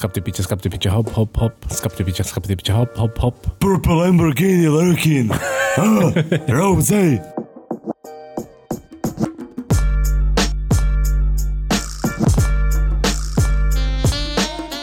[0.00, 3.36] skapty piče, skapty piče, hop, hop, hop, skapty piče, skapty piče, hop, hop, hop.
[3.60, 5.28] Purple Lamborghini lurking.
[5.76, 6.08] Ah,
[6.48, 7.20] Rose.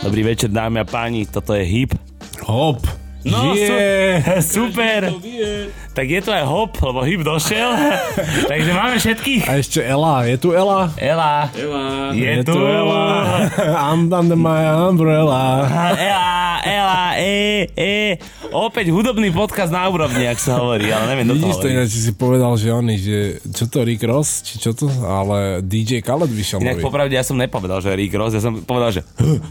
[0.04, 1.98] Dobrý večer, dámy a páni, toto je HIP.
[2.46, 2.97] Hop.
[3.28, 4.40] No, yeah.
[4.42, 5.12] su- super.
[5.94, 7.74] Tak je tu aj hop, lebo HIP došiel.
[8.52, 9.44] Takže máme všetkých.
[9.50, 10.94] A ešte Ela, je tu Ela?
[10.98, 11.50] Ela.
[11.58, 12.14] Ela.
[12.14, 12.54] Je, tu.
[12.54, 13.04] Ela.
[13.90, 15.66] I'm under my umbrella.
[15.98, 16.37] Ela,
[17.18, 17.34] e,
[17.74, 18.22] e.
[18.48, 22.54] Opäť hudobný podcast na úrovni, ak sa hovorí, ale neviem, Vidíš to ináč, si povedal,
[22.54, 23.18] že oni, že
[23.48, 26.86] čo to Rick Ross, či čo to, ale DJ Khaled vyšiel Inak nový.
[26.86, 29.02] popravde ja som nepovedal, že Rick Ross, ja som povedal, že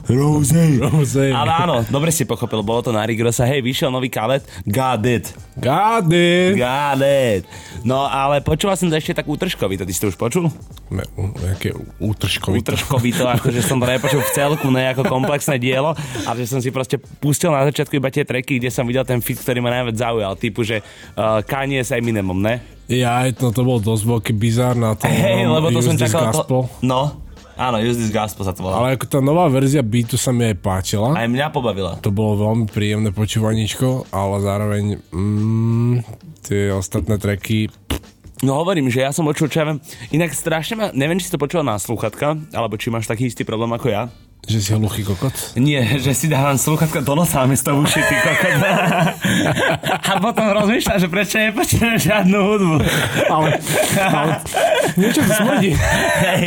[0.07, 0.63] Rose.
[0.79, 1.25] Rose.
[1.29, 5.03] ale áno, dobre si pochopil, bolo to na Rick Rossa, hej, vyšiel nový kalet, got
[5.03, 6.55] it, Got it.
[6.55, 7.43] got it.
[7.83, 10.53] No ale počúval som to ešte tak útržkovito, ty si to už počul?
[10.89, 12.77] Ne, u- Jaké útržkovité.
[12.77, 16.69] Útržkovito, akože som to nepočul v celku, ne ako komplexné dielo, ale že som si
[16.69, 19.97] proste pustil na začiatku iba tie tracky, kde som videl ten fit, ktorý ma najviac
[19.97, 22.61] zaujal, typu, že uh, Kanye s Eminemom, ne?
[22.87, 25.11] Ja, no to bol dosť veľký bizar na tom.
[25.11, 27.19] Hej, novom lebo to som čakal, to, no,
[27.59, 28.79] áno, Use This Gospel sa to volá.
[28.79, 31.17] Ale ako tá nová verzia beatu sa mi aj páčila.
[31.19, 31.99] Aj mňa pobavila.
[32.05, 35.95] To bolo veľmi príjemné počúvaníčko, ale zároveň mm,
[36.47, 37.73] tie ostatné tracky
[38.45, 39.81] No hovorím, že ja som počul, čo ja viem.
[40.13, 43.49] Inak strašne ma, neviem, či si to počul na slúchatka, alebo či máš taký istý
[43.49, 44.13] problém ako ja.
[44.47, 45.35] Že si hluchý kokot.
[45.59, 48.63] Nie, že si dávam slúchatka do nosa a miesto uši, ty kokot.
[50.11, 52.77] a potom rozmýšľam, že prečo nepočujem žiadnu hudbu.
[53.27, 53.51] Ale,
[53.99, 54.33] ale
[54.95, 55.71] niečo to smrdí.
[56.23, 56.47] Hej,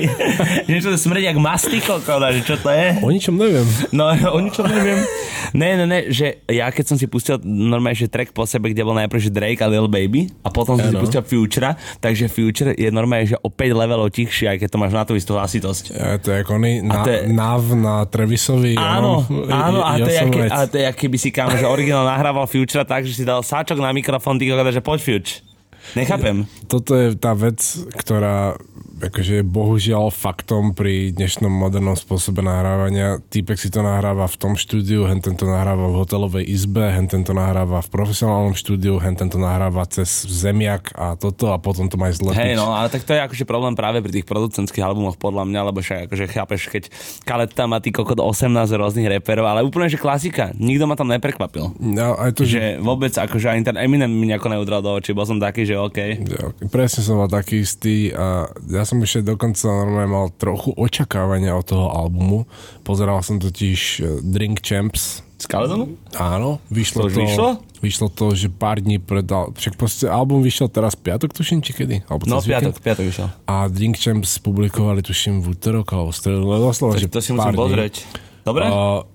[0.72, 3.04] niečo to smrdí jak masty kokot, že čo to je?
[3.04, 3.68] O ničom neviem.
[3.92, 5.04] No, o ničom neviem.
[5.52, 8.86] Ne, ne, ne, že ja keď som si pustil normálne, že track po sebe, kde
[8.86, 11.02] bol najprv, že Drake a Lil Baby a potom som si Áno.
[11.02, 14.94] pustil Futura, takže Future je normálne, že o 5 levelov tichšie, aj keď to máš
[14.94, 15.84] na tú istú hlasitosť.
[15.96, 18.78] Ja, to je ako na, to je- Nav na Trevisovi.
[18.78, 21.66] Áno, onom, áno, a to, je, aké, a to je, aké by si kámo, že
[21.66, 25.49] originál nahrával Futura tak, že si dal sáčok na mikrofón, ty že poď Future.
[25.96, 26.46] Nechápem.
[26.70, 27.62] Toto je tá vec,
[27.98, 28.58] ktorá
[29.00, 33.24] akože je bohužiaľ faktom pri dnešnom modernom spôsobe nahrávania.
[33.32, 37.32] Týpek si to nahráva v tom štúdiu, hen tento nahráva v hotelovej izbe, hen tento
[37.32, 42.12] nahráva v profesionálnom štúdiu, hen tento nahráva cez zemiak a toto a potom to má
[42.12, 42.36] zlepiť.
[42.36, 45.62] Hej, no, ale tak to je akože problém práve pri tých producentských albumoch podľa mňa,
[45.72, 46.84] lebo však akože chápeš, keď
[47.24, 50.52] Khaled tam má ty kokot 18 rôznych reperov, ale úplne, že klasika.
[50.60, 51.72] Nikto ma tam neprekvapil.
[51.80, 52.60] No, aj to, že...
[52.60, 55.79] Že vôbec, akože ani ten Eminem mi nejako neudral do očí, bol som taký, že
[55.82, 56.00] OK.
[56.20, 61.54] Ja, presne som bol taký istý a ja som ešte dokonca normálne mal trochu očakávania
[61.54, 62.44] od toho albumu.
[62.82, 65.96] Pozeral som totiž eh, Drink Champs S Khaledom?
[66.14, 67.50] Áno, vyšlo To to, vyšlo?
[67.80, 72.04] vyšlo to, že pár dní pred, však proste album vyšiel teraz piatok, tuším, či kedy?
[72.06, 72.76] Alebo No, cez víkend?
[72.76, 73.28] piatok, piatok vyšiel.
[73.46, 77.56] A Drink Champs publikovali, tuším, v útorok alebo v stredu, doslova, že To si musím
[77.56, 78.04] pozrieť.
[78.42, 78.68] Dobre?
[78.68, 79.08] A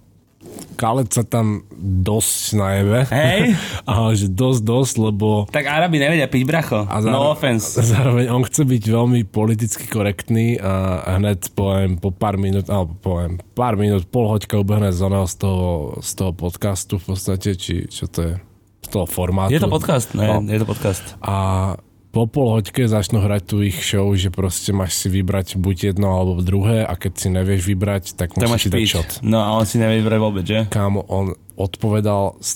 [0.74, 2.98] Khaled sa tam dosť najebe.
[3.06, 3.54] Hej.
[3.90, 6.82] Ale že dosť, dosť, lebo Tak Arabi nevedia piť bracho.
[6.90, 7.78] A no offense.
[7.94, 13.38] Zároveň on chce byť veľmi politicky korektný a hneď poviem po pár minút, alebo poviem
[13.54, 18.10] pár minút, pol hoďka ubehne z z toho, z toho podcastu v podstate, či čo
[18.10, 18.34] to je,
[18.82, 19.54] z toho formátu.
[19.54, 20.42] Je to podcast, ne, No.
[20.42, 21.04] je to podcast.
[21.22, 21.78] A
[22.14, 26.14] po pol hoďke začnú hrať tu ich show, že proste máš si vybrať buď jedno
[26.14, 29.10] alebo druhé a keď si nevieš vybrať, tak To musíš si dať shot.
[29.26, 30.70] No a on si nevie vybrať vôbec, že?
[30.70, 32.50] Kámo, on odpovedal z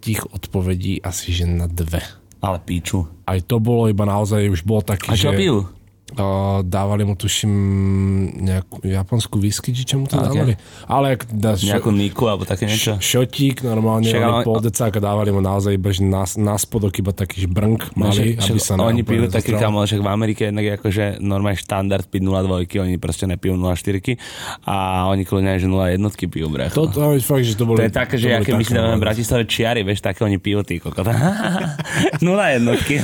[0.00, 2.00] 30 odpovedí asi že na dve.
[2.40, 3.04] Ale píču.
[3.28, 5.36] Aj to bolo iba naozaj, už bol taký, A čo že...
[5.36, 5.75] pil?
[6.62, 7.50] Dávali mu tuším
[8.38, 10.54] nejakú japonskú whisky, či čo mu to dávali.
[10.86, 12.94] Ale ak dáš Nejakú Niku alebo také niečo?
[13.02, 17.50] šotík normálne, Však ale- pol decáka dávali mu naozaj že na, na spodok iba taký
[17.50, 21.04] žbrnk malý, Však- aby sa Oni pijú taký kamo, však v Amerike jednak je akože
[21.18, 24.14] normálne štandard piť 0,2, oni proste nepijú 0,4
[24.62, 26.86] a oni kľudne že 0,1 pijú, bracho.
[26.86, 27.82] To, to, je fakt, že to boli...
[27.82, 29.04] To je také, že keď my si dávame v.
[29.10, 31.02] Bratislave čiary, vieš, také oni pijú, ty kokot.
[32.24, 33.02] Nula jednotky.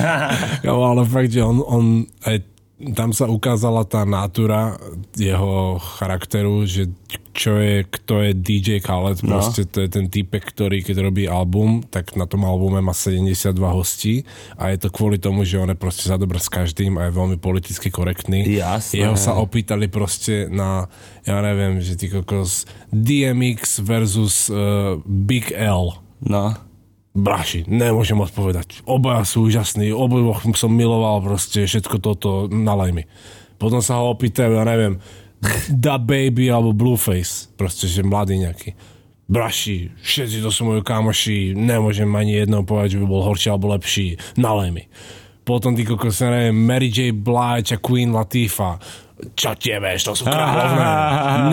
[0.63, 1.85] Jo, ale fakt, že on, on
[2.23, 2.52] aj
[2.91, 4.75] tam sa ukázala tá nátura
[5.15, 6.91] jeho charakteru, že
[7.33, 9.39] čo je, kto je DJ Khaled, No.
[9.39, 13.57] proste to je ten typek, ktorý keď robí album, tak na tom albume má 72
[13.73, 14.27] hostí
[14.61, 17.39] a je to kvôli tomu, že on je proste za s každým a je veľmi
[17.41, 18.45] politicky korektný.
[18.45, 19.07] Jasné.
[19.07, 20.91] Jeho sa opýtali proste na,
[21.25, 25.97] ja neviem, že ty kokos DMX versus uh, Big L.
[26.21, 26.72] No.
[27.13, 28.81] Braši, nemôžem odpovedať.
[28.89, 33.05] Obaja sú úžasní, oboch som miloval proste všetko toto, nalaj mi.
[33.61, 34.97] Potom sa ho opýtajú, ja neviem,
[35.85, 38.73] Da Baby alebo Blueface, proste, že mladý nejaký.
[39.29, 43.73] Braši, všetci to sú moji kamoši, nemôžem ani jedného povedať, že by bol horší alebo
[43.73, 44.85] lepší, nalaj mi.
[45.43, 47.13] Potom ty kokos, neviem, Mary J.
[47.13, 48.79] Blige a Queen Latifah,
[49.33, 50.85] Čo vieš, to sú kráľovné.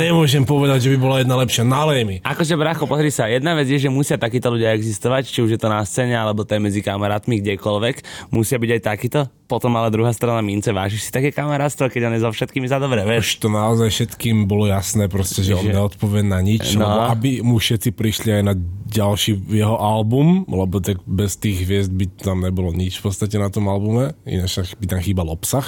[0.01, 1.63] Nemôžem povedať, že by bola jedna lepšia.
[1.63, 2.15] Nalej mi.
[2.19, 5.59] Akože, bracho, pozri sa, jedna vec je, že musia takíto ľudia existovať, či už je
[5.59, 7.95] to na scéne, alebo to je medzi kamarátmi, kdekoľvek.
[8.29, 9.19] Musia byť aj takíto.
[9.45, 12.77] Potom ale druhá strana mince, vážiš si také kamarátstvo, keď on je so všetkými za
[12.77, 13.37] dobre, vieš.
[13.37, 16.85] Už to naozaj všetkým bolo jasné, proste, že on Že- neodpovie na nič, No.
[16.85, 18.53] lebo aby mu všetci prišli aj na
[18.89, 23.49] ďalší jeho album, lebo tak bez tých hviezd by tam nebolo nič v podstate na
[23.49, 25.65] tom albume, ináč by tam chýbal obsah.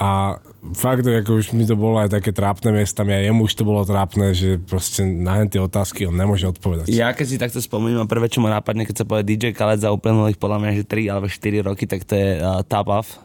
[0.00, 0.40] A
[0.72, 3.84] fakt, ako už mi to bolo aj také trápne miestami, aj jemu už to bolo
[3.84, 6.88] trápne, že proste na tie otázky on nemôže odpovedať.
[6.88, 9.92] Ja keď si takto spomínam, prvé čo ma napadne, keď sa povie DJ Khaled za
[9.92, 13.20] uplynulých podľa mňa, že 3 alebo 4 roky, tak to je uh, Top Off.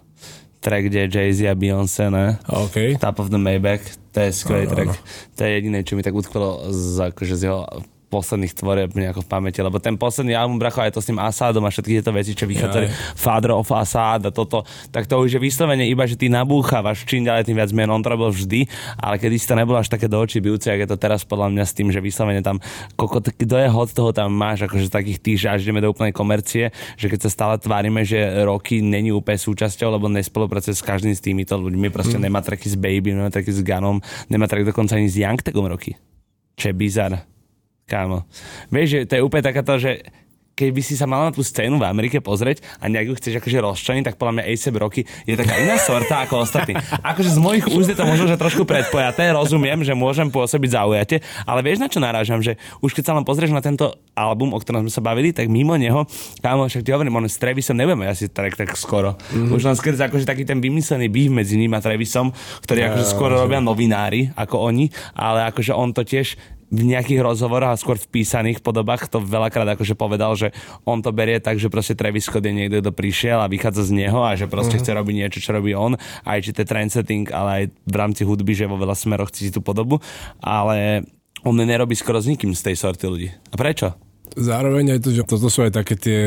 [0.60, 2.42] Track, kde je Jay-Z a Beyoncé, ne?
[2.50, 2.98] OK.
[3.00, 4.90] Top of the Maybach, to je skvelý Áno, track.
[4.92, 5.04] áno.
[5.38, 7.64] To je jediné, čo mi tak utkvelo z, akože z jeho
[8.08, 11.66] posledných tvorieb nejako v pamäti, lebo ten posledný album, bracho, aj to s tým Asadom
[11.66, 12.88] a všetky tieto veci, čo vychádzali,
[13.18, 14.64] Father of Assad a toto,
[14.94, 18.02] tak to už je vyslovene iba, že ty nabúchávaš čím ďalej tým viac mien, on
[18.02, 18.66] to robil vždy,
[18.98, 21.54] ale kedy si to nebolo až také do očí bijúce, jak je to teraz podľa
[21.54, 22.58] mňa s tým, že vyslovene tam,
[22.98, 26.14] koko, kto je hod toho tam máš, akože takých tých, že až ideme do úplnej
[26.16, 31.14] komercie, že keď sa stále tvárime, že roky není úplne súčasťou, lebo nespolupracuje s každým
[31.14, 34.96] z týmito ľuďmi, proste nemá tracky s Baby, nemá tracky s Gunom, nemá track dokonca
[34.96, 35.98] ani s Young Tagom roky.
[36.56, 37.35] Čo je bizar.
[37.86, 38.26] Kámo.
[38.74, 40.02] Vieš, že to je úplne takáto, že
[40.56, 43.60] keby si sa mal na tú scénu v Amerike pozrieť a nejak ju chceš akože
[43.60, 46.80] rozčleniť, tak podľa mňa A$AP Rocky je taká iná sorta ako ostatní.
[47.04, 51.20] Akože z mojich úst je to možno, že trošku predpojaté, rozumiem, že môžem pôsobiť zaujate,
[51.44, 54.60] ale vieš na čo narážam, že už keď sa len pozrieš na tento album, o
[54.64, 56.08] ktorom sme sa bavili, tak mimo neho,
[56.40, 59.20] kámo, však ti hovorím, on s Travisom nebudeme asi tak, tak skoro.
[59.20, 59.52] Mm-hmm.
[59.52, 62.32] Už len skrz akože taký ten vymyslený býv medzi ním a Travisom,
[62.64, 64.88] ktorý akože skoro robia novinári ako oni,
[65.20, 66.40] ale akože on to tiež
[66.74, 70.50] v nejakých rozhovoroch a skôr v písaných podobách to veľakrát akože povedal, že
[70.84, 74.06] on to berie tak, že proste Travis Scott je niekto, kto prišiel a vychádza z
[74.06, 74.86] neho a že proste uh-huh.
[74.86, 75.94] chce robiť niečo, čo robí on,
[76.26, 79.54] aj či to je trendsetting, ale aj v rámci hudby, že vo veľa smeroch cíti
[79.54, 80.02] tú podobu,
[80.42, 81.06] ale
[81.46, 83.30] on nerobí skoro s nikým z tej sorty ľudí.
[83.54, 83.94] A prečo?
[84.34, 86.20] Zároveň aj to, že toto sú aj také tie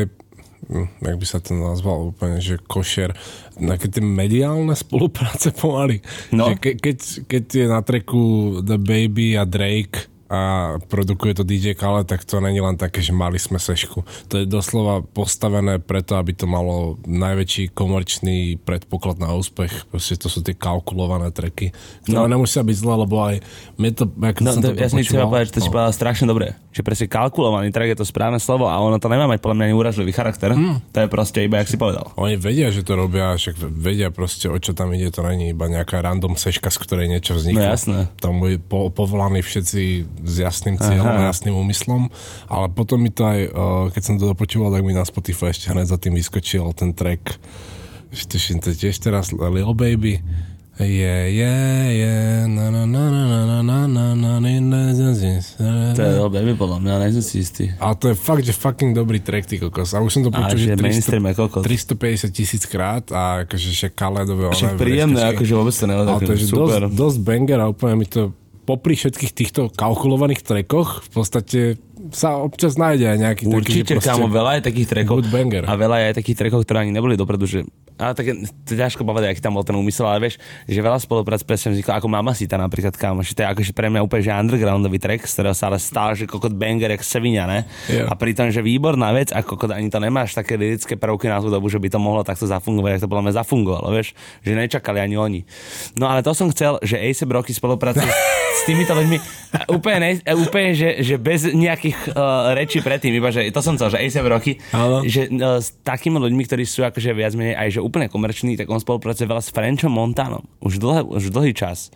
[0.71, 3.11] hm, jak by sa to nazval úplne, že košer,
[3.59, 5.99] také tie mediálne spolupráce pomaly.
[6.31, 6.47] No.
[6.47, 6.97] Že ke, keď,
[7.27, 8.23] keď je na treku
[8.63, 10.41] The Baby a Drake a
[10.77, 14.05] produkuje to DJ Khaled, tak to není len také, že mali sme sešku.
[14.29, 19.89] To je doslova postavené preto, aby to malo najväčší komerčný predpoklad na úspech.
[19.89, 21.73] Proste to sú tie kalkulované treky,
[22.05, 22.37] ktoré no.
[22.37, 23.35] nemusia byť zlé, lebo aj
[23.81, 25.93] mne to, ako No, som to, to ja chcem počúval- povedať, že to si povedal
[25.97, 26.53] strašne dobre.
[26.69, 29.65] Že presne kalkulovaný track je to správne slovo a ono to nemá mať podľa mňa
[29.65, 30.53] ani úražlivý charakter.
[30.53, 30.93] Hm.
[30.93, 32.13] To je proste iba, jak si povedal.
[32.21, 35.65] Oni vedia, že to robia, však vedia proste, o čo tam ide, to není iba
[35.65, 37.65] nejaká random seška, z ktorej niečo vzniklo.
[37.65, 37.99] No jasné.
[38.21, 39.81] Tam je po, povolaní všetci
[40.23, 41.29] s jasným cieľom a Aha.
[41.31, 42.07] jasným úmyslom,
[42.47, 45.71] ale potom mi to aj, uh, keď som to dopočúval, tak mi na Spotify ešte
[45.71, 47.37] hneď za tým vyskočil ten track,
[48.09, 50.19] že to je tiež teraz Lil Baby,
[50.79, 54.79] Yeah, yeah, yeah, na na na na na na na na na
[55.91, 57.75] To je baby podľa mňa, som si istý.
[57.83, 59.91] ale to je fakt, že fucking dobrý track, ty kokos.
[59.91, 61.63] A už som to A počul, že že 300, mainstream je kokos.
[61.67, 64.55] 350 tisíc krát a akože však Kaledové...
[64.55, 66.87] Však príjemné, akože vôbec to Ale to je že super.
[66.87, 68.31] dosť, dosť banger a úplne mi to
[68.69, 71.59] popri všetkých týchto kalkulovaných trekoch v podstate
[72.15, 74.87] sa občas nájde aj nejaký Určite, taký, kámo, veľa je takých
[75.27, 75.67] banger.
[75.67, 77.67] A veľa je aj takých trackov, ktoré ani neboli dopredu, že...
[77.99, 78.31] Ale tak
[78.63, 82.07] ťažko povedať, aký tam bol ten úmysel, ale vieš, že veľa spoluprác presne vzniklo, ako
[82.07, 85.51] Mamacita napríklad, kámo, že to je akože pre mňa úplne že undergroundový track, z ktorého
[85.51, 87.67] sa ale stál, že kokot banger, jak Sevinia, ne?
[87.91, 88.07] Jo.
[88.07, 91.51] A pritom, že výborná vec, ako kokot ani to nemáš také lirické prvky na tú
[91.51, 94.15] dobu, že by to mohlo takto zafungovať, jak to podľa mňa zafungovalo, vieš,
[94.47, 95.41] že nečakali ani oni.
[95.99, 98.07] No ale to som chcel, že A$AP Rocky spolupracuje
[98.59, 99.17] s týmito ľuďmi
[99.71, 103.97] úplne, ne, úplne že, že bez nejakých uh, rečí predtým, iba že to som chcel,
[103.97, 105.01] že A$AP Rocky, Áno.
[105.01, 108.69] že uh, s takými ľuďmi, ktorí sú akože viac menej aj že úplne komerční, tak
[108.69, 110.45] on spolupracuje veľa s Frenchom Montanom.
[110.61, 111.89] Už, dlhé, už dlhý čas.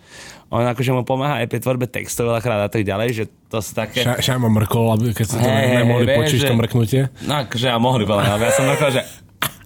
[0.50, 3.74] On akože mu pomáha aj pri tvorbe textov veľakrát a tak ďalej, že to sú
[3.74, 4.02] také...
[4.02, 7.00] Ša, šajma mrkol, keď sa to hey, nemohli vieš, počuť, že- to mrknutie.
[7.26, 9.02] No akože ja mohli veľa, ale ja som myslel, že...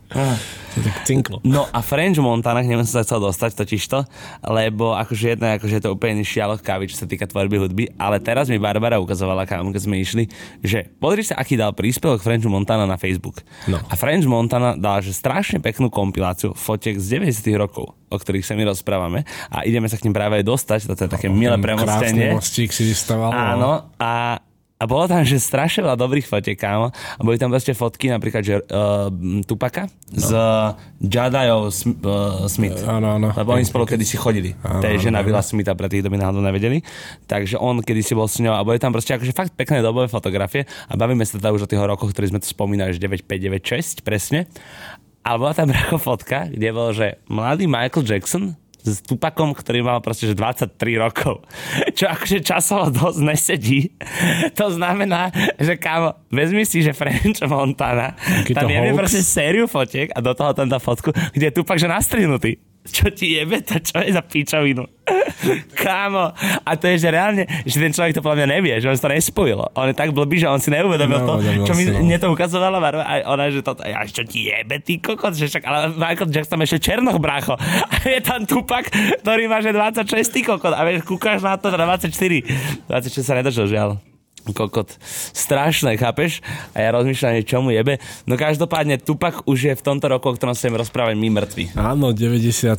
[0.88, 1.36] To cinklo.
[1.44, 3.98] No a French Montana, k nemu som sa chcel dostať totižto,
[4.46, 8.22] lebo akože jedna, akože je to úplne šialok kávy, čo sa týka tvorby hudby, ale
[8.22, 10.24] teraz mi Barbara ukazovala, kámo, keď sme išli,
[10.62, 13.42] že pozri sa, aký dal príspevok French Montana na Facebook.
[13.66, 13.78] No.
[13.90, 18.54] A French Montana dal, že strašne peknú kompiláciu fotiek z 90 rokov, o ktorých sa
[18.56, 21.64] my rozprávame a ideme sa k nim práve aj dostať, toto je také milé Ten
[21.64, 22.32] premostenie.
[22.32, 23.30] Krásny mostík si vystaval.
[23.34, 24.40] Áno, a,
[24.78, 26.94] a bolo tam, že strašne veľa dobrých fotiek, kámo.
[26.94, 29.10] A boli tam proste fotky, napríklad, že uh,
[29.42, 30.22] Tupaka no.
[30.22, 30.30] s
[31.02, 32.78] Jadajou Sm- uh, Smith.
[32.86, 33.34] Áno, áno.
[33.34, 34.54] Lebo oni spolu kedysi chodili.
[34.62, 35.26] Áno, to je žena.
[35.26, 36.86] Willa Smitha, pre tých, kto by náhodou nevedeli.
[37.26, 40.62] Takže on kedysi bol s ňou a boli tam proste akože fakt pekné dobové fotografie
[40.86, 44.46] a bavíme sa teda už o tých rokoch, ktorý sme tu spomínali, že 9596 presne.
[45.26, 49.98] Ale bola tam bracho fotka, kde bol, že mladý Michael Jackson s Tupakom, ktorý mal
[49.98, 51.42] proste že 23 rokov.
[51.98, 53.80] Čo akože časovo dosť nesedí.
[54.58, 60.10] To znamená, že kámo, vezmi si, že French Montana, Taký tam je proste sériu fotiek
[60.10, 62.58] a do toho tam dá fotku, kde je Tupak že nastrihnutý.
[62.88, 64.84] Čo ti jebe, to čo je za pičovinu?
[65.72, 68.96] Kámo, a to je, že reálne, že ten človek to podľa mňa nevie, že on
[68.96, 69.60] to nespojil.
[69.72, 71.32] On je tak blbý, že on si neuvedomil to,
[71.64, 72.04] čo mi, no.
[72.04, 75.48] mne to ukazovala Varva, a ona, že to, a čo ti jebe, ty kokot, že
[75.48, 77.56] však, ale Michael Jackson ešte Černoch, brácho.
[77.92, 78.92] A je tam Tupak,
[79.24, 82.12] ktorý má že 26, ty kokot, a vieš, kúkaš na to, že 24.
[82.90, 84.07] 26 sa nedožil, žiaľ
[84.52, 84.92] kokot
[85.32, 86.44] strašné, chápeš?
[86.72, 87.98] A ja rozmýšľam, že čo mu jebe.
[88.28, 91.64] No každopádne Tupak už je v tomto roku, o ktorom sa im rozprávať, my mŕtvi.
[91.78, 92.74] Áno, 97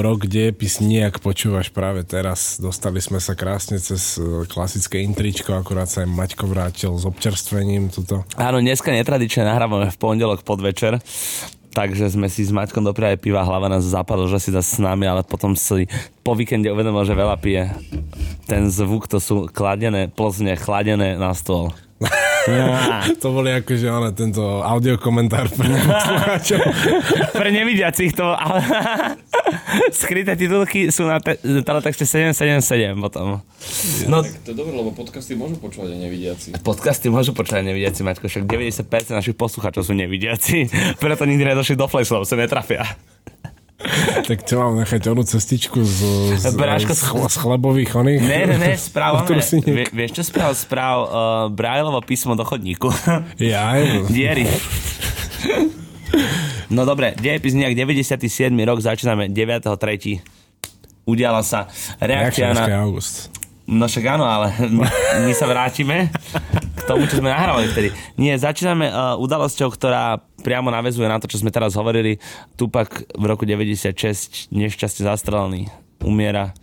[0.00, 2.60] rok, dejepis nejak počúvaš práve teraz.
[2.60, 7.88] Dostali sme sa krásne cez e, klasické intričko, akurát sa aj Maťko vrátil s občerstvením
[7.88, 8.26] tuto.
[8.36, 11.00] Áno, dneska netradične nahrávame v pondelok podvečer,
[11.70, 15.06] takže sme si s Maťkom dopriali piva, hlava nás zapadol, že si dá s nami,
[15.06, 15.86] ale potom si
[16.22, 17.70] po víkende uvedomil, že veľa pije.
[18.46, 21.70] Ten zvuk, to sú kladené plzne, chladené na stôl.
[23.20, 26.60] To boli akože ono, tento audiokomentár pre poslucháčov.
[27.40, 28.32] Pre nevidiacich to...
[28.32, 28.60] Ale...
[30.02, 33.42] Skryté titulky sú na te- teletexte 777 potom.
[34.08, 36.48] No, Tak to je dobré, lebo podcasty môžu počúvať aj nevidiaci.
[36.62, 40.70] podcasty môžu počúvať nevidiaci, Maťko, však 90% našich poslucháčov sú nevidiaci,
[41.02, 42.84] preto nikdy nedošli do lebo sa netrafia.
[44.28, 45.98] Tak čo mám nechať onú cestičku z,
[46.36, 48.20] z, Bráško, z, chle- z chlebových oných?
[48.20, 49.40] Ne, ne, ne, správ, ne.
[49.64, 50.52] Vie, vieš čo správ?
[50.52, 51.08] Správ uh,
[51.48, 52.92] Brajlovo písmo do chodníku.
[53.40, 54.44] Jaj, Diery.
[56.70, 58.54] No dobre, dejepis nejak 97.
[58.62, 60.22] rok, začíname 9.3.
[61.08, 61.66] Udiala sa
[61.98, 62.86] reakcia na...
[62.86, 63.32] august.
[63.70, 64.82] No však áno, ale my,
[65.26, 66.10] my sa vrátime
[66.74, 67.88] k tomu, čo sme nahrávali vtedy.
[68.18, 72.18] Nie, začíname uh, udalosťou, ktorá priamo navezuje na to, čo sme teraz hovorili.
[72.56, 75.68] Tupak v roku 96 nešťastie zastrelený,
[76.04, 76.56] umiera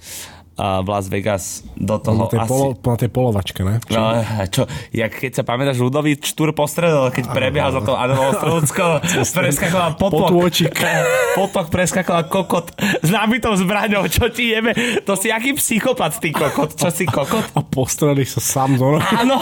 [0.58, 2.50] v Las Vegas do toho Na tej, asi...
[2.50, 3.78] polo, na tej polovačke, ne?
[3.94, 8.34] No, a čo, jak keď sa pamätáš, ľudový štúr postredol, keď prebiehal za to Adamo
[8.34, 9.06] Ostrovskou,
[9.38, 10.34] preskakoval potok.
[10.34, 10.74] Potôčik.
[11.38, 14.74] Potok preskakoval kokot s nábitou zbraňou, čo ti jebe?
[15.06, 17.46] To si aký psychopat, ty kokot, čo si kokot?
[17.54, 19.06] A postrelí sa sám do nohy.
[19.14, 19.38] Áno,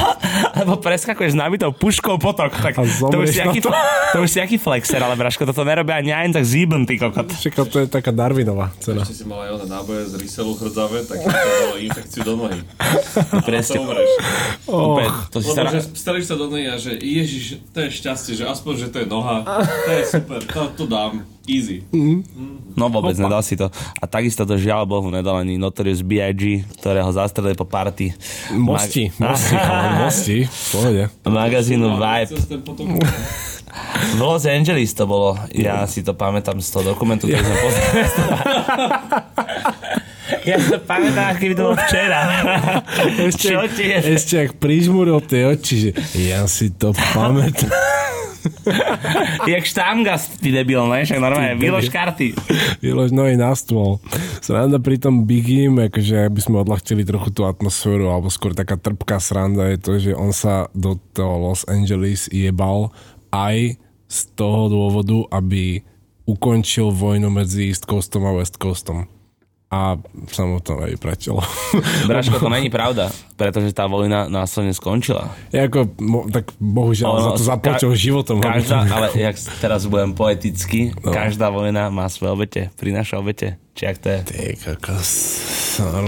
[0.60, 3.72] lebo preskakuješ s nábitou puškou potok, tak to už, si aký, to.
[4.12, 7.32] to už si aký flexer, ale Braško, toto nerobia ani aj tak zíbn, ty kokot.
[7.32, 9.08] Však to je taká Darwinová cena.
[9.08, 12.60] Ešte si mal aj náboje z ryselu chrdzave, tak bolo infekciu do nohy.
[13.32, 13.78] No, presne.
[13.78, 14.12] To umreš.
[14.66, 15.72] Úplne, to si Lebo sa...
[15.72, 18.98] že strelíš sa do nohy a že ježiš, to je šťastie, že aspoň, že to
[19.02, 21.86] je noha, to je super, to, to dám, easy.
[22.76, 23.70] No vôbec, nedal si to.
[23.98, 28.12] A takisto to žiaľ Bohu nedal ani Notorious B.I.G., ktorého zastrelili po party.
[28.52, 29.56] Mosti, Mag- mosti,
[30.02, 30.38] mosti,
[30.74, 31.04] pohode.
[31.24, 32.34] magazínu Vibe.
[33.96, 35.36] V Los Angeles to bolo.
[35.52, 38.02] Ja si to pamätám z toho dokumentu, ktorý sme pozreli.
[40.50, 42.20] Ja to pamätám, keby to bolo včera.
[43.30, 43.98] Ešte, Čo ti je?
[44.18, 47.70] ešte ak prižmuril tie oči, že ja si to pamätám.
[49.50, 51.02] Jak štámgast, ty debil, ne?
[51.02, 52.38] Však normálne, vylož karty.
[52.78, 53.98] Vylož nohy na stôl.
[54.38, 59.18] Sranda pri tom Bigim, akože aby sme odľahčili trochu tú atmosféru, alebo skôr taká trpká
[59.18, 62.94] sranda je to, že on sa do toho Los Angeles jebal
[63.34, 65.82] aj z toho dôvodu, aby
[66.26, 69.10] ukončil vojnu medzi East Coastom a West Coastom.
[69.76, 71.44] A sa mu to nevypratilo.
[72.10, 75.36] Braško, to není pravda, pretože tá vojna následne skončila.
[75.50, 78.40] Je ako, mo, tak bohužiaľ, Ono, za to zaplatil ka- životom.
[78.40, 81.12] Každá, ale jak teraz budem poeticky, No.
[81.12, 83.60] každá vojna má svoje obete, prináša obete.
[83.76, 84.20] Či ak to je?
[84.24, 85.12] Ty kokos.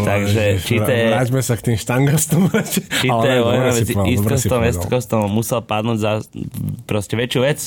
[0.02, 2.48] Takže, že či to je- Vráťme sa k tým štangastom.
[3.04, 6.12] Či to je vojna medzi East Coastom West Coastom musel padnúť za
[6.88, 7.60] proste väčšiu vec.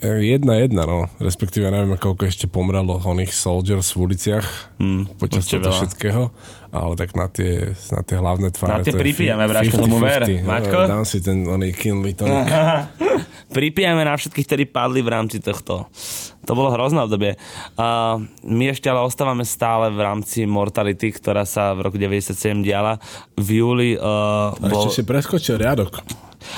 [0.00, 1.10] Jedna jedna, no.
[1.18, 4.46] Respektíve neviem, koľko ešte pomrelo oných soldiers v uliciach
[4.78, 6.30] Hmm, počas toho všetkého.
[6.70, 8.72] Ale tak na tie, na tie hlavné tváre.
[8.72, 10.22] Na tie pripijame, bráško, tomu ver.
[10.22, 10.46] 50-50.
[10.46, 10.78] Maťko?
[10.78, 12.46] No, Dám si ten oný Kinley tonic.
[13.52, 15.92] Pripijame na všetkých, ktorí padli v rámci tohto.
[16.48, 17.36] To bolo hrozné obdobie.
[17.76, 22.96] A my ešte ale ostávame stále v rámci Mortality, ktorá sa v roku 97 diala.
[23.36, 24.88] V júli uh, bol...
[24.88, 26.02] ešte si preskočil riadok.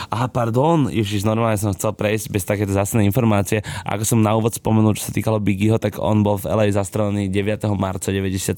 [0.08, 3.60] Aha, pardon, ježiš, normálne som chcel prejsť bez takéto zásadné informácie.
[3.84, 6.72] A ako som na úvod spomenul, čo sa týkalo Biggieho, tak on bol v LA
[6.72, 7.68] zastrelený 9.
[7.76, 8.56] marca 97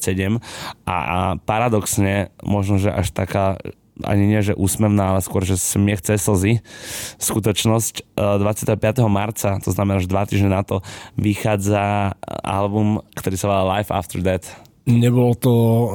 [0.86, 3.58] a, a paradoxne, možno, že až taká
[4.04, 6.60] ani nie, že úsmevná, ale skôr, že smiech cez slzy.
[7.16, 9.08] Skutočnosť, e, 25.
[9.08, 10.84] marca, to znamená, že dva týždne na to,
[11.16, 12.12] vychádza
[12.44, 14.52] album, ktorý sa volá Life After Death.
[14.86, 15.88] Nebol to uh,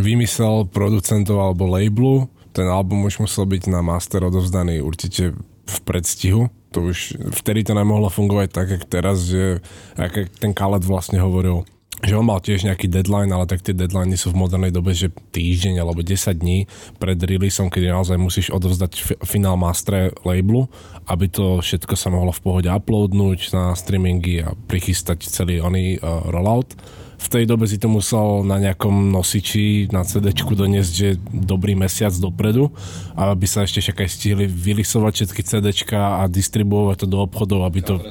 [0.00, 2.24] vymysel producentov alebo labelu.
[2.56, 5.36] Ten album už musel byť na master odovzdaný určite
[5.68, 6.48] v predstihu.
[6.72, 9.60] To už vtedy to nemohlo fungovať tak, jak teraz, že
[10.00, 11.68] ak ten Khaled vlastne hovoril
[12.04, 15.08] že on mal tiež nejaký deadline, ale tak tie deadliny sú v modernej dobe, že
[15.08, 16.68] týždeň alebo 10 dní
[17.00, 20.68] pred releaseom, kedy naozaj musíš odovzdať fi- finál mastre labelu,
[21.08, 26.28] aby to všetko sa mohlo v pohode uploadnúť na streamingy a prichystať celý oný uh,
[26.28, 26.76] rollout.
[27.16, 32.12] V tej dobe si to musel na nejakom nosiči na CD doniesť, že dobrý mesiac
[32.12, 32.68] dopredu,
[33.16, 37.80] aby sa ešte však aj stihli vylisovať všetky CD a distribuovať to do obchodov, aby
[37.80, 38.04] to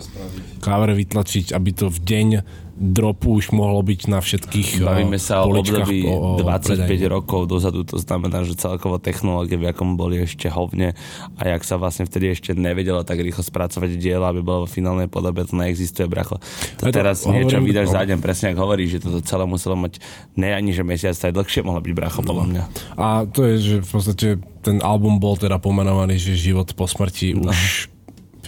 [0.57, 2.29] kávere vytlačiť, aby to v deň
[2.75, 7.07] dropu už mohlo byť na všetkých Bavíme sa o období o- o 25 predaji.
[7.07, 10.91] rokov dozadu, to znamená, že celkovo technológie v akom boli ešte hovne
[11.33, 15.07] a jak sa vlastne vtedy ešte nevedelo tak rýchlo spracovať dielo, aby bolo v finálnej
[15.07, 16.35] podobe, to neexistuje, bracho.
[16.77, 17.93] To to teraz niečo hovorím- vydáš no.
[17.93, 19.93] za deň, presne ako hovoríš, že toto celé muselo mať
[20.33, 22.27] ne ani že mesiac, aj dlhšie mohlo byť, bracho, No.
[22.27, 22.63] podľa mňa.
[22.95, 24.27] A to je, že v podstate
[24.59, 27.87] ten album bol teda pomenovaný, že život po smrti už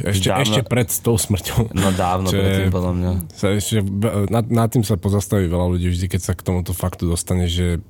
[0.04, 0.44] ešte, Dávno.
[0.44, 1.74] ešte pred tou smrťou.
[1.74, 3.12] No dávno Čo je- predtým, podľa mňa.
[3.34, 3.82] Sa ešte,
[4.30, 7.82] nad, nad tým sa pozastaví veľa ľudí vždy, keď sa k tomuto faktu dostane, že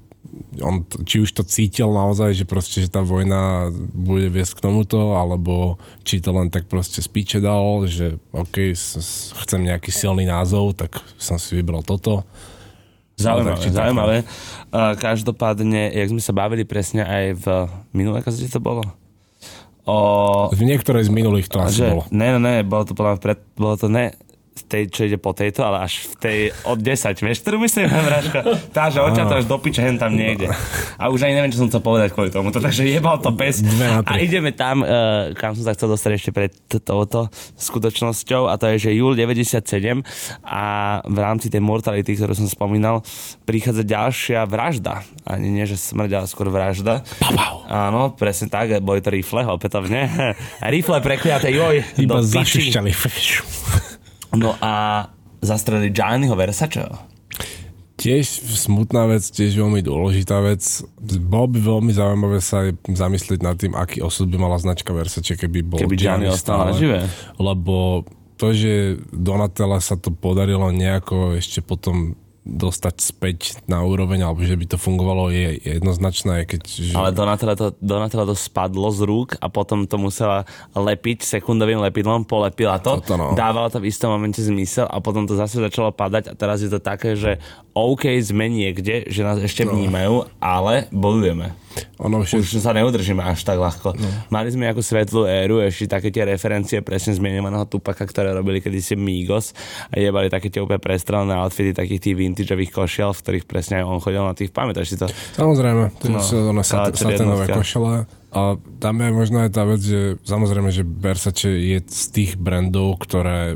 [0.60, 5.16] on, či už to cítil naozaj, že proste, že tá vojna bude viesť k tomuto,
[5.16, 8.76] alebo či to len tak proste spíče dal, že OK,
[9.46, 12.28] chcem nejaký silný názov, tak som si vybral toto.
[13.18, 14.18] Zaujímavé, tak či tak, zaujímavé.
[14.70, 17.46] Uh, každopádne, jak sme sa bavili presne aj v
[17.96, 18.86] minulé kazete to bolo?
[19.88, 22.04] O, V niektorej z minulých to asi že, bolo.
[22.12, 24.12] Ne, ne, ne, bolo to podľa pred, bolo to ne
[24.58, 27.86] v tej, čo ide po tejto, ale až v tej od 10, vieš, ktorú myslím,
[28.10, 28.40] Braško?
[28.74, 30.50] Tá, že to až do piče, hen tam niekde.
[30.98, 33.30] A už ani neviem, čo som chcel povedať kvôli tomu, takže jebal to
[33.78, 38.58] na A ideme tam, uh, kam som sa chcel dostať ešte pred touto skutočnosťou a
[38.58, 40.02] to je, že júl 97
[40.42, 40.64] a
[41.06, 43.06] v rámci tej mortality, ktorú som spomínal,
[43.46, 45.06] prichádza ďalšia vražda.
[45.28, 47.06] Ani nie, že smrť, ale skôr vražda.
[47.22, 47.68] Papau.
[47.68, 50.08] Áno, presne tak, boli to rifle, opätovne.
[50.74, 53.87] Rifle prekliaté, joj, Iba do.
[54.38, 55.06] No a
[55.42, 56.94] zastrelili Gianniho Versaceho.
[57.98, 58.30] Tiež
[58.62, 60.62] smutná vec, tiež veľmi dôležitá vec.
[61.02, 65.34] Bolo by veľmi zaujímavé sa aj zamyslieť nad tým, aký osud by mala značka Versace,
[65.34, 66.78] keby bol Keby Gianni ostal stále.
[66.78, 67.00] nažive.
[67.42, 68.06] Lebo
[68.38, 72.14] to, že Donatella sa to podarilo nejako ešte potom
[72.48, 76.62] dostať späť na úroveň, alebo že by to fungovalo, je jednoznačné, keď...
[76.64, 76.94] Že...
[76.96, 82.24] Ale Donatella to, Donatella to spadlo z rúk a potom to musela lepiť sekundovým lepidlom,
[82.24, 83.36] polepila to, Toto no.
[83.36, 86.72] dávala to v istom momente zmysel a potom to zase začalo padať a teraz je
[86.72, 87.44] to také, že
[87.76, 89.76] OK, sme niekde, že nás ešte No.
[89.76, 91.52] vnímajú, ale bojujeme.
[92.04, 93.96] Ono už, Už sa neudržíme až tak ľahko.
[93.98, 94.08] No.
[94.30, 99.00] Mali sme ako svetlú éru, ešte také tie referencie presne zmienovaného Tupaka, ktoré robili kedysi
[99.00, 99.56] Migos
[99.90, 103.86] a jebali také tie úplne prestrelené outfity takých tých vintageových košiel, v ktorých presne aj
[103.88, 105.08] on chodil na tých, pamätáš si to?
[105.40, 108.08] Samozrejme, to No, sú no, sat, saténové košele.
[108.28, 113.00] A tam je možno aj tá vec, že samozrejme, že Versace je z tých brandov,
[113.02, 113.56] ktoré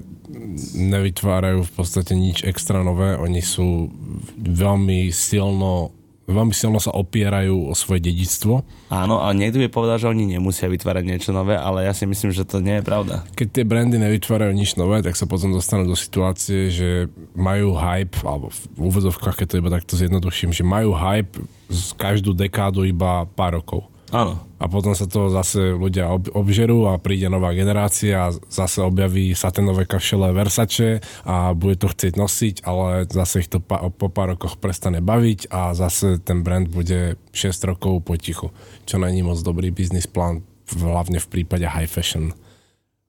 [0.74, 3.20] nevytvárajú v podstate nič extra nové.
[3.20, 3.92] Oni sú
[4.40, 5.92] veľmi silno
[6.30, 8.64] veľmi silno sa opierajú o svoje dedictvo.
[8.94, 12.32] Áno, a niekto by povedal, že oni nemusia vytvárať niečo nové, ale ja si myslím,
[12.32, 13.28] že to nie je pravda.
[13.36, 18.16] Keď tie brandy nevytvárajú nič nové, tak sa potom dostanú do situácie, že majú hype,
[18.24, 21.36] alebo v úvodzovkách, keď to iba takto zjednoduším, že majú hype
[21.68, 23.91] z každú dekádu iba pár rokov.
[24.12, 24.44] Áno.
[24.60, 29.32] A potom sa to zase ľudia ob- obžerú a príde nová generácia a zase objaví
[29.32, 34.36] saténové kašele Versace a bude to chcieť nosiť, ale zase ich to pa- po pár
[34.36, 38.52] rokoch prestane baviť a zase ten brand bude 6 rokov potichu,
[38.84, 40.44] čo není moc dobrý biznis plán,
[40.76, 42.36] hlavne v prípade high fashion.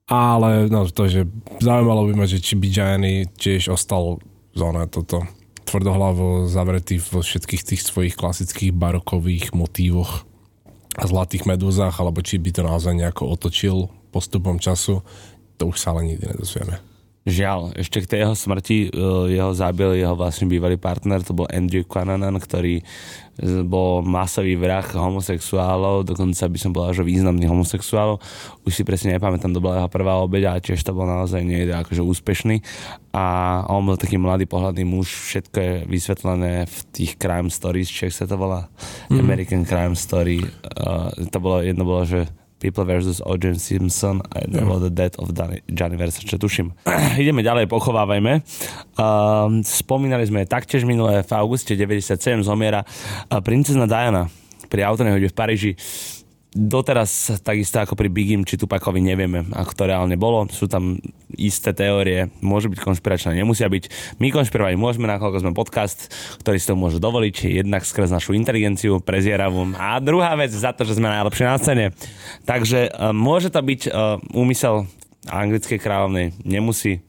[0.07, 1.27] Ale no to, že
[1.59, 4.23] zaujímalo by ma, že či by Gianni tiež ostal
[4.55, 5.27] zóna toto
[5.67, 10.27] tvrdohlavo zavretý vo všetkých tých svojich klasických barokových motívoch
[10.93, 15.01] a zlatých medúzach, alebo či by to naozaj nejako otočil postupom času,
[15.57, 16.92] to už sa ale nikdy nedozvieme.
[17.23, 21.47] Žiaľ, ešte k tej jeho smrti eh, jeho zabil jeho vlastne bývalý partner, to bol
[21.47, 28.19] Andrew Cunanan, ktorý eh, bol masový vrah homosexuálov, dokonca by som povedal, že významný homosexuálov.
[28.67, 31.71] Už si presne nepamätám, to bola jeho prvá obeď, ale tiež to bol naozaj niekde
[31.71, 32.59] akože úspešný.
[33.15, 33.25] A
[33.71, 38.27] on bol taký mladý pohľadný muž, všetko je vysvetlené v tých crime stories, či sa
[38.27, 38.67] to volá,
[39.07, 39.15] mm.
[39.15, 40.43] American Crime Story.
[40.43, 42.27] Uh, to bolo, jedno bolo, že
[42.63, 43.19] People vs.
[43.27, 43.59] O.J.
[43.59, 45.35] Simpson a jedno bolo The Death of
[45.67, 46.71] Gianni Versace, tuším.
[47.19, 48.39] Ideme ďalej, pochovávajme.
[48.95, 54.31] Um, spomínali sme taktiež minulé v auguste 97 zomiera uh, princezna Diana
[54.71, 55.71] pri autonehode v Paríži.
[56.53, 60.45] Doteraz takisto ako pri Bigim či Tupakovi nevieme, ako to reálne bolo.
[60.53, 61.01] Sú tam
[61.33, 64.17] isté teórie, môžu byť konšpiračné, nemusia byť.
[64.21, 66.13] My konšpirovať môžeme, nakoľko sme podcast,
[66.45, 70.85] ktorý si to môže dovoliť, jednak skrz našu inteligenciu, prezieravú a druhá vec za to,
[70.85, 71.85] že sme najlepšie na scéne.
[72.45, 74.85] Takže uh, môže to byť uh, úmysel
[75.25, 77.01] anglickej kráľovnej, nemusí.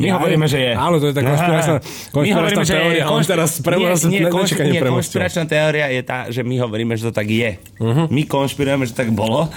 [0.00, 0.72] My hovoríme, že je.
[0.72, 3.02] Áno, to je tá konšpiračná, hovoríme, konšpiračná že teória.
[3.02, 6.92] On konšpi- teraz pre nie, nie, konš- nie, konšpiračná teória je tá, že my hovoríme,
[6.94, 7.50] že to tak je.
[7.76, 8.08] Uh-huh.
[8.08, 9.46] My konšpirujeme, že tak bolo.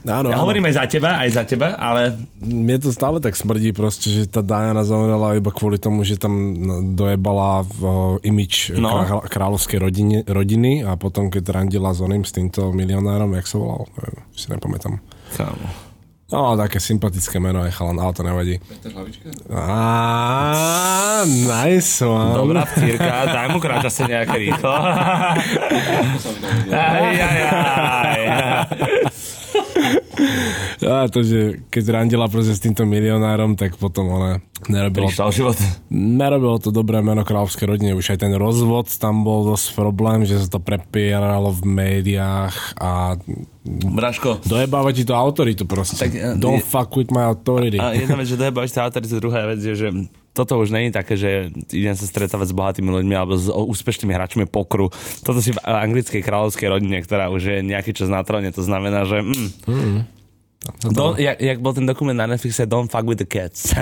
[0.00, 0.48] Áno, ja áno.
[0.48, 4.40] hovoríme za teba, aj za teba, ale Mne to stále tak smrdí proste, že tá
[4.40, 6.56] Diana zomrela iba kvôli tomu, že tam
[6.94, 7.80] dojebala v
[8.22, 8.96] imič No.
[8.96, 9.20] no.
[9.20, 13.92] kráľovskej rodine, rodiny a potom keď randila s oným, s týmto milionárom, jak sa volal,
[13.92, 14.94] neviem, si nepamätám.
[15.36, 15.89] Kámo.
[16.30, 18.54] No, také sympatické meno aj chalan, ale to nevadí.
[18.62, 19.34] Peter Hlavička?
[19.50, 22.38] Á, nice one.
[22.38, 24.70] Dobrá vtírka, daj mu kráča sa nejaké rýchlo.
[26.70, 28.22] Aj, aj, aj.
[30.82, 34.30] A to, že keď randila proste s týmto milionárom, tak potom ona
[34.66, 35.56] nerobila, Prišla život.
[35.90, 37.92] nerobilo to dobré meno kráľovskej rodine.
[37.92, 43.16] Už aj ten rozvod tam bol dosť problém, že sa to prepieralo v médiách a
[43.62, 45.96] Braško, dojebáva ti to autoritu proste.
[45.98, 47.76] Tak, eh, Don't je- fuck with my authority.
[47.76, 49.88] A jedna vec, že dojebaš sa autoritu, druhá vec je, že
[50.30, 54.44] toto už není také, že idem sa stretávať s bohatými ľuďmi alebo s úspešnými hráčmi
[54.46, 54.88] pokru.
[55.26, 59.04] Toto si v anglickej kráľovskej rodine, ktorá už je nejaký čas na tróne, to znamená,
[59.04, 59.26] že...
[59.26, 60.06] Mm,
[60.92, 63.72] Don't, jak, jak bol ten dokument na Netflixe Don't fuck with the cats.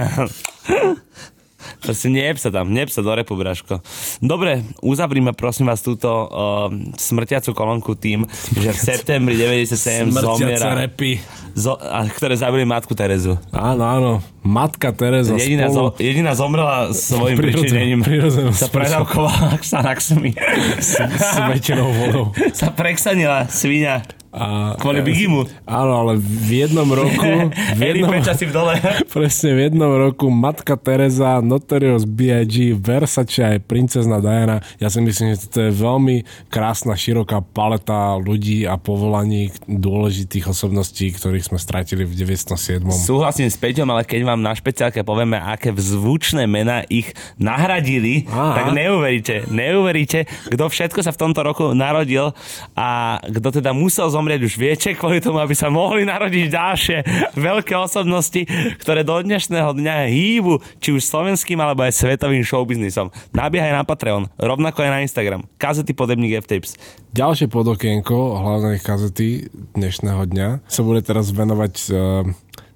[1.83, 3.83] Proste nejeb sa tam, nejeb sa do repu, Braško.
[4.23, 10.87] Dobre, uzavrime prosím vás túto uh, smrtiacu kolónku tým, že v septembri 97 Smrtiace zomiera,
[10.87, 11.19] repy.
[11.59, 13.37] zo, a, ktoré zabili matku Terezu.
[13.51, 14.13] Áno, áno.
[14.49, 18.01] Matka Teresa Jediná, zo, spolu jediná zomrela svojim pričinením.
[18.01, 20.33] prirodzenou Sa predávkovala Xanaxmi.
[20.81, 22.25] svetenou vodou.
[22.57, 25.49] sa preksanila svinia A, kvôli Bigimu.
[25.65, 27.49] Áno, ale v jednom roku...
[27.49, 28.77] V jednom, si v dole.
[29.17, 34.61] presne v jednom roku Matka Teresa, Notorious B.I.G., Versace aj princezna Diana.
[34.77, 41.09] Ja si myslím, že to je veľmi krásna, široká paleta ľudí a povolaní dôležitých osobností,
[41.17, 42.85] ktorých sme stratili v 97.
[42.93, 48.63] Súhlasím s Peťom, ale keď vám na špeciálke povieme, aké zvučné mená ich nahradili, Aha.
[48.63, 52.33] tak neuveríte, neuveríte, kto všetko sa v tomto roku narodil
[52.79, 56.97] a kto teda musel zomrieť už viete, kvôli tomu, aby sa mohli narodiť ďalšie
[57.37, 58.47] veľké osobnosti,
[58.81, 63.11] ktoré do dnešného dňa hýbu či už slovenským alebo aj svetovým showbiznisom.
[63.35, 65.45] Nabiehaj na Patreon, rovnako aj na Instagram.
[65.59, 66.79] Kazety podebník F-Tapes.
[67.13, 72.29] Ďalšie podokienko hlavnej kazety dnešného dňa sa bude teraz venovať uh,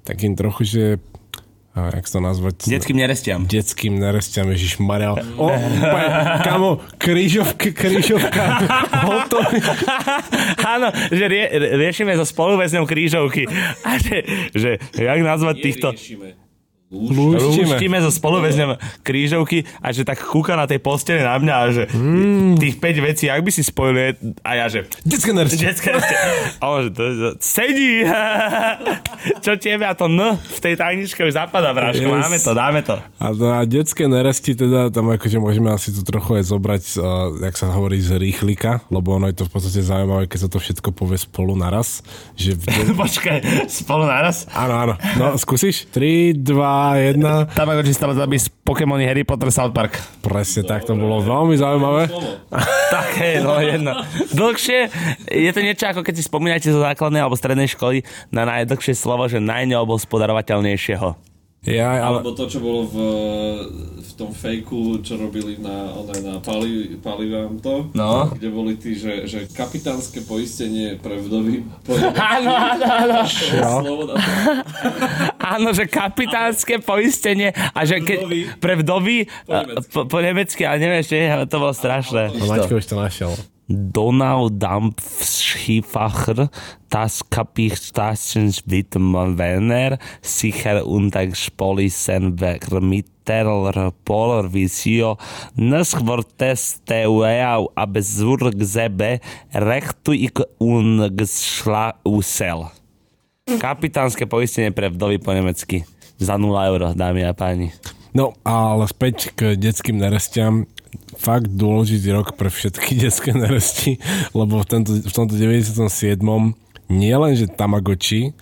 [0.02, 0.84] takým trochu, že
[1.76, 2.54] uh, jak to nazvať?
[2.68, 3.40] Detským nerestiam.
[3.48, 5.16] detským nerestiam, Ježiš Maria.
[5.38, 6.06] O, úplne,
[6.44, 8.44] kamo, krížovka, krížovka,
[9.08, 9.60] hotový.
[10.62, 11.44] Áno, že rie,
[11.78, 13.48] riešime so spoluväzňom krížovky.
[13.86, 15.88] A že, že jak nazvať týchto...
[15.94, 16.41] Neriešime.
[16.92, 17.72] Lúštime.
[17.72, 21.82] Lúštime so spoluväzňom krížovky a že tak kúka na tej postele na mňa a že
[21.88, 22.60] mm.
[22.60, 24.12] tých 5 vecí, ak by si spojili
[24.44, 25.72] a ja že Detské nerestia.
[25.72, 26.14] Detské ešte.
[26.60, 28.04] A on že to, to, sedí.
[29.44, 32.04] Čo tebe a to N v tej tajničke už zapadá, Bráško.
[32.04, 32.22] Yes.
[32.28, 32.94] Máme to, dáme to.
[33.16, 37.56] A na detské neresti teda, tam akože môžeme asi tu trochu aj zobrať, uh, jak
[37.56, 40.92] sa hovorí, z rýchlika, lebo ono je to v podstate zaujímavé, keď sa to všetko
[40.92, 42.04] povie spolu naraz.
[42.36, 42.64] Že v
[43.00, 43.38] Počkaj,
[43.72, 44.44] spolu naraz.
[44.52, 44.94] áno, áno.
[45.16, 45.88] No, skúsiš?
[45.94, 47.22] 3, 2, 1.
[47.58, 49.96] Tamagotchi z Pokémony Harry Potter South Park.
[50.20, 52.02] Presne tak, to bolo veľmi zaujímavé.
[52.10, 52.30] Slovo.
[52.92, 53.92] Tak hej, no jedno.
[54.36, 54.92] Dlhšie,
[55.32, 59.24] je to niečo ako keď si spomínate zo základnej alebo strednej školy na najdlhšie slovo,
[59.32, 61.31] že najneobospodarovateľnejšieho.
[61.62, 62.18] Ja, ale...
[62.18, 62.96] Alebo to, čo bolo v,
[64.02, 68.34] v tom fejku, čo robili na, one, na pali, palivám to, No.
[68.34, 71.62] kde boli tí, že, že kapitánske poistenie pre vdovy.
[72.34, 73.18] Áno, áno, áno.
[75.54, 78.18] Áno, že kapitánske poistenie a že keď
[78.58, 79.58] pre vdovy Po
[79.90, 81.14] po, po nemecky, ale neviem ešte,
[81.46, 82.34] to bolo strašné.
[82.42, 83.32] Maťko už to našiel.
[83.68, 86.50] Donau Dampfschiffacher,
[86.90, 95.16] das Kapitalstens Werner, sicher unter Spolisen vermitteler Polar Visio,
[95.54, 99.20] neskvorteste ueau absurd zebe,
[99.52, 101.10] rechtu ik un
[102.04, 102.70] usel.
[103.58, 105.84] Kapitánske poistenie pre vdovy po nemecky.
[106.18, 107.72] Za 0 euro, dámy a páni.
[108.12, 110.68] No, ale späť k detským nerestiam.
[111.22, 114.02] Fakt dôležitý rok pre všetky detské neresti,
[114.34, 116.18] lebo v, tento, v tomto 97.
[116.90, 118.34] nie len, že Tamagotchi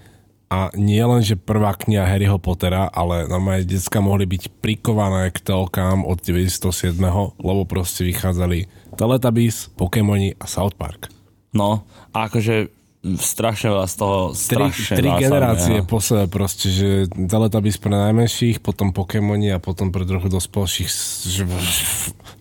[0.50, 6.02] a nie len, prvá kniha Harryho Pottera, ale normálne detská mohli byť prikované k telkám
[6.02, 6.98] od 97.
[7.38, 8.66] lebo proste vychádzali
[8.98, 11.12] Teletubbies, Pokémoni a South Park.
[11.54, 15.88] No, a akože strašne veľa z toho, Tri, strašne tri generácie no.
[15.88, 20.88] po sebe proste, že Teletubbies pre najmenších, potom Pokémoni a potom pre trochu dospelších.
[21.24, 21.42] Že...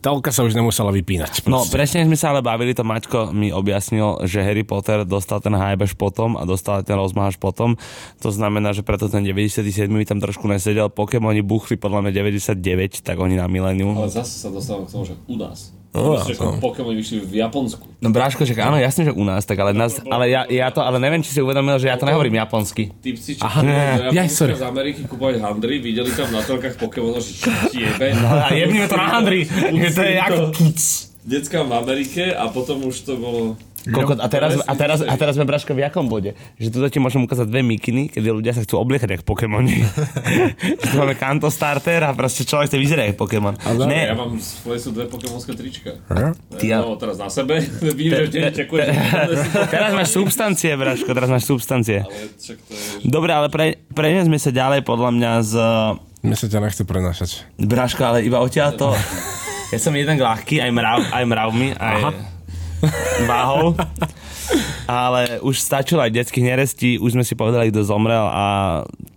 [0.03, 1.47] Telka sa už nemusela vypínať.
[1.47, 1.71] No proste.
[1.71, 5.87] presne sme sa ale bavili, to Maťko mi objasnil, že Harry Potter dostal ten hype
[5.87, 7.79] až potom a dostal ten rozmah až potom.
[8.19, 10.91] To znamená, že preto ten 97 mi tam trošku nesedel.
[10.91, 13.95] Pokémoni buchli podľa mňa 99, tak oni na milénium.
[13.95, 15.78] Ale zase sa dostávam k tomu, že u nás.
[15.89, 16.61] Nás, Proste, že no.
[16.61, 17.81] Pokémon vyšli v Japonsku.
[17.97, 20.85] No Bráško, že áno, jasne, že u nás, tak ale, nás, ale ja, ja, to,
[20.85, 22.93] ale neviem, či si uvedomil, že ja to nehovorím japonsky.
[23.01, 24.53] Typci, čo Aha, jaj, Japonska sorry.
[24.53, 27.41] z Ameriky kúpovať handry, videli tam na telkách Pokémonov, že
[27.73, 28.13] jebe.
[28.21, 29.49] No a jebnime to na handri.
[29.49, 30.31] Je to je jak...
[31.19, 33.57] Decka v Amerike a potom už to bolo...
[33.87, 36.35] Kokot, a, teraz, a, teraz, a teraz sme Braško v jakom bode?
[36.59, 39.79] Že tu ti môžem ukázať dve mikiny, keď ľudia sa chcú obliekať ako Pokémoni.
[40.83, 43.55] že tu máme Kanto Starter a proste človek chce vyzerať ako Pokémon.
[43.55, 45.95] Ja Ne, mám svoje sú dve pokémonské trička.
[46.59, 47.63] Ty a- No, teraz na sebe.
[47.97, 48.87] Vidím, že vždy čekuješ.
[49.73, 52.03] teraz máš substancie, Braško, teraz máš substancie.
[52.03, 53.07] Ale však to je...
[53.07, 55.53] Dobre, ale pre, prenesme sa ďalej podľa mňa z...
[56.19, 57.29] Mne sa ťa nechce prenašať.
[57.55, 58.91] Braško, ale iba odtiaľ to...
[59.69, 62.38] Ja som jeden ľahký, aj, mrav, aj mravmi, aj
[63.29, 63.75] váhou.
[64.89, 68.45] Ale už stačilo aj detských nerestí, už sme si povedali, kto zomrel a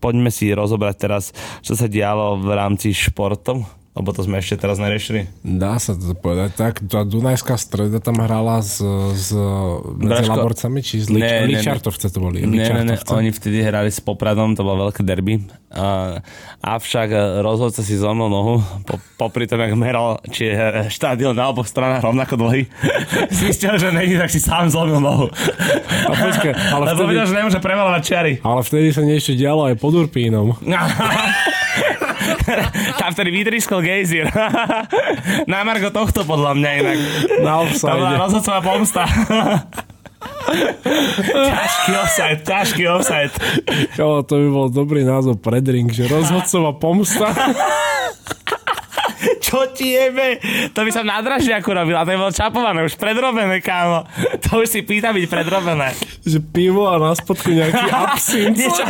[0.02, 1.24] poďme si rozobrať teraz,
[1.64, 5.28] čo sa dialo v rámci športov, lebo to sme ešte teraz neriešili.
[5.44, 6.80] Dá sa to povedať tak.
[6.88, 8.80] Tá Dunajská streda tam hrala s,
[9.12, 9.36] s
[10.00, 11.60] medzi Braško, Laborcami, či z Lič, ne, ne, ne.
[11.60, 12.40] Ličartovce to boli.
[12.40, 13.20] Ne, ne, Ličartovce.
[13.20, 15.44] oni vtedy hrali s Popradom, to bolo veľké derby.
[15.76, 16.20] A,
[16.64, 21.52] avšak e, rozhodca si zlomil nohu, po, popri tom, jak meral, či je štádion na
[21.52, 22.72] oboch stranách rovnako dlhý.
[23.44, 25.28] Zistil, že není, tak si sám zlomil nohu.
[26.08, 28.32] A počkaj, ale Lebo vtedy, videl, že nemôže premalovať čiary.
[28.40, 30.56] ale vtedy sa niečo dialo aj pod Urpínom.
[33.00, 34.26] Tam vtedy vytriskol gejzír.
[35.50, 36.98] Na margo tohto podľa mňa inak.
[37.40, 38.20] Na To bola offside.
[38.20, 39.02] rozhodcová pomsta.
[41.22, 43.34] ťažký offside, ťažký offside.
[43.94, 47.30] Kámo, to by bol dobrý názov pre drink, že rozhodcová pomsta.
[49.52, 50.40] Čo ti jebe?
[50.72, 54.08] To by som na draždiaku robil a to by bolo čapované, už predrobené, kámo.
[54.48, 55.92] To už si pýta byť predrobené.
[56.24, 58.56] že pivo a na spodku nejaký absint.
[58.56, 58.80] Niečo,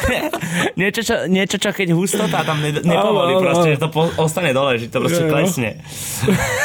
[0.78, 4.78] niečo, čo, niečo, čo keď hustota tam ne, nepovolí, proste, že to po, ostane dole,
[4.78, 5.30] že to proste jo.
[5.34, 5.82] klesne.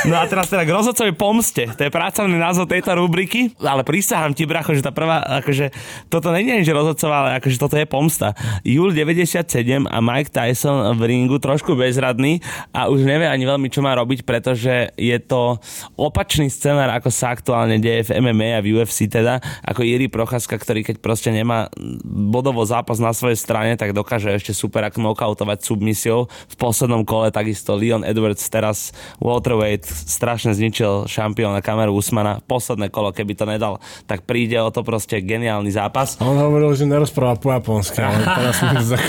[0.06, 1.74] No a teraz teda k rozhodcovi pomste.
[1.74, 5.74] To je pracovný názov tejto rubriky, ale prisahám ti, bracho, že tá prvá, akože,
[6.14, 8.38] toto je, že rozhodcová, ale akože toto je pomsta.
[8.62, 9.42] Júl 97
[9.90, 14.28] a Mike Tyson v ringu trošku bezradný a už nevie ani veľmi, čo má robiť,
[14.28, 15.56] pretože je to
[15.96, 20.60] opačný scenár, ako sa aktuálne deje v MMA a v UFC teda, ako Jiri Procházka,
[20.60, 21.72] ktorý keď proste nemá
[22.04, 26.28] bodovo zápas na svojej strane, tak dokáže ešte super ako knockoutovať submisiou.
[26.28, 28.92] V poslednom kole takisto Leon Edwards teraz
[29.24, 32.44] welterweight strašne zničil šampióna Kameru Usmana.
[32.44, 36.20] Posledné kolo, keby to nedal, tak príde o to proste geniálny zápas.
[36.20, 38.58] On hovoril, že nerozpráva po japonsky, ale teraz.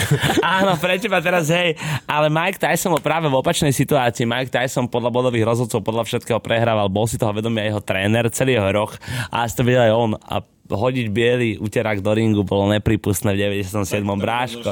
[0.60, 3.87] Áno, pre teba teraz, hej, ale Mike Tyson bol práve v opačnej situácii.
[3.96, 8.24] Mike Tyson podľa bodových rozhodcov, podľa všetkého prehrával, bol si toho vedomý aj jeho tréner,
[8.34, 8.92] celý jeho roh
[9.32, 10.10] a asi to vedel aj on.
[10.18, 10.36] A
[10.68, 14.04] hodiť biely uterák do ringu bolo nepripustné v 97.
[14.04, 14.70] bráško.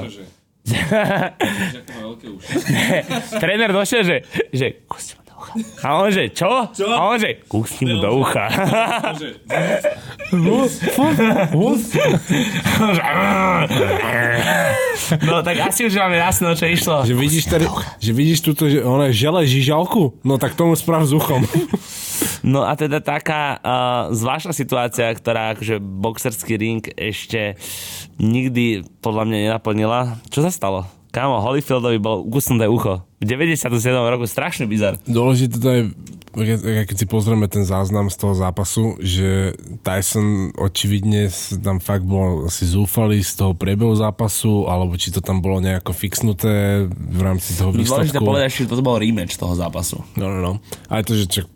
[3.43, 4.17] Tréner došiel, že,
[4.51, 4.83] že
[5.37, 5.53] ucha.
[5.85, 6.49] A on že, čo?
[6.73, 6.89] Čo?
[6.89, 8.49] A on že, kúsni mu do ucha.
[15.23, 17.05] No tak asi už máme jasno, čo išlo.
[17.07, 17.67] Že vidíš, tady,
[18.01, 20.25] že vidíš túto, že ona žele žižalku?
[20.25, 21.47] No tak tomu sprav s uchom.
[22.43, 27.55] No a teda taká uh, zvláštna situácia, ktorá akože boxerský ring ešte
[28.19, 30.19] nikdy podľa mňa nenaplnila.
[30.33, 30.87] Čo sa stalo?
[31.15, 33.06] Kámo, Holyfieldovi bol ukusnuté ucho.
[33.27, 33.91] V 97.
[33.91, 35.03] roku strašný bizar.
[35.03, 35.81] Dôležité to je,
[36.87, 41.33] keď si pozrieme ten záznam z toho zápasu, že Tyson očividne
[41.65, 45.97] tam fakt bol asi zúfalý z toho priebehu zápasu, alebo či to tam bolo nejako
[45.97, 48.29] fixnuté v rámci toho Dôležité výsledku.
[48.29, 50.05] povedať, že toto bol rematch toho zápasu.
[50.21, 50.53] No, no, no.
[50.93, 51.49] Aj to, že čak,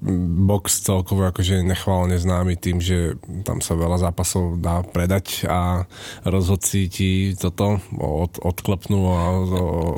[0.49, 5.85] box celkovo akože nechválne známy tým, že tam sa veľa zápasov dá predať a
[6.25, 9.21] rozhodci ti toto od, odklepnú a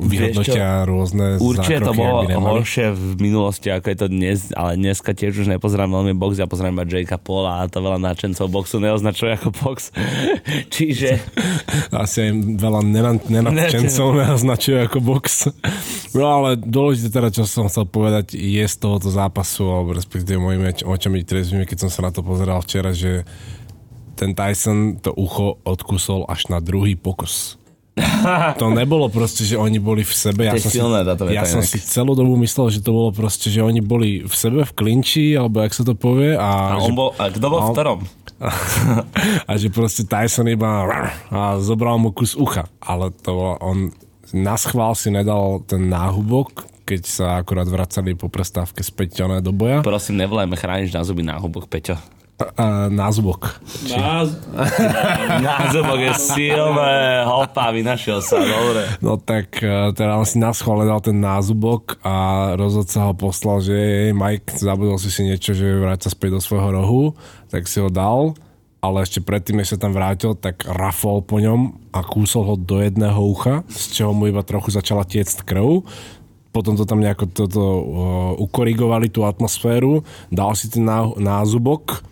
[0.03, 2.21] vyhodnotia rôzne Určite to zákroky, bolo
[2.59, 6.47] horšie v minulosti, ako je to dnes, ale dneska tiež už nepozerám veľmi box, ja
[6.51, 9.95] pozerám iba Jakea Paula a to veľa náčencov boxu neoznačuje ako box.
[10.75, 11.23] Čiže
[12.05, 12.81] Asi aj veľa
[13.35, 15.49] nenadčencov naznačuje ako box.
[16.13, 20.73] No ale dôležité teda, čo som chcel povedať, je z tohoto zápasu, alebo respektíve mojimi
[20.73, 23.25] oč- očami trezvými, keď som sa na to pozeral včera, že
[24.17, 27.62] ten Tyson to ucho odkusol až na druhý pokus.
[28.63, 30.49] To nebolo proste, že oni boli v sebe.
[30.49, 33.53] Ja som, si, silné veta ja som si celú dobu myslel, že to bolo proste,
[33.53, 36.33] že oni boli v sebe v klinči, alebo jak sa to povie.
[36.33, 38.01] A, a že, on bol, a kto bol v a on- ktorom?
[39.51, 40.89] a že proste Tyson iba
[41.31, 42.67] a zobral mu kus ucha.
[42.83, 43.95] Ale to on
[44.33, 49.85] na schvál si nedal ten náhubok, keď sa akurát vracali po prestávke späť do boja.
[49.85, 52.01] Prosím, nevolajme chrániš na zuby náhubok, Peťo.
[52.57, 53.63] A, názubok.
[53.91, 54.35] Nás...
[55.47, 58.83] Názubok je silné, hopa, vynašiel sa, dobre.
[58.99, 62.15] No tak e, teda on si na schvál dal ten názubok a
[62.59, 66.41] rozhodca ho poslal, že jej, Mike, zabudol si si niečo, že vráť sa späť do
[66.43, 67.03] svojho rohu,
[67.49, 68.35] tak si ho dal
[68.83, 72.83] ale ešte predtým, než sa tam vrátil, tak rafol po ňom a kúsol ho do
[72.83, 75.87] jedného ucha, z čoho mu iba trochu začala tiecť krv.
[76.51, 77.81] Potom to tam nejako toto, uh,
[78.43, 80.03] ukorigovali tú atmosféru,
[80.35, 82.03] dal si ten ná, názubok,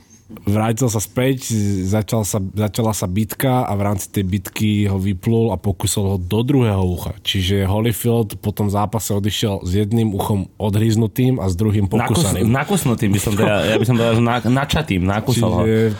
[0.47, 1.53] vrátil sa späť,
[1.87, 6.17] začal sa, začala sa bitka a v rámci tej bitky ho vyplul a pokusol ho
[6.19, 7.13] do druhého ucha.
[7.23, 12.49] Čiže Holyfield po tom zápase odišiel s jedným uchom odhryznutým a s druhým pokusaným.
[12.49, 15.63] Nakus, nakusnutým by som teda, ja by som že na, načatým, nakusol ho.
[15.65, 15.95] Čiže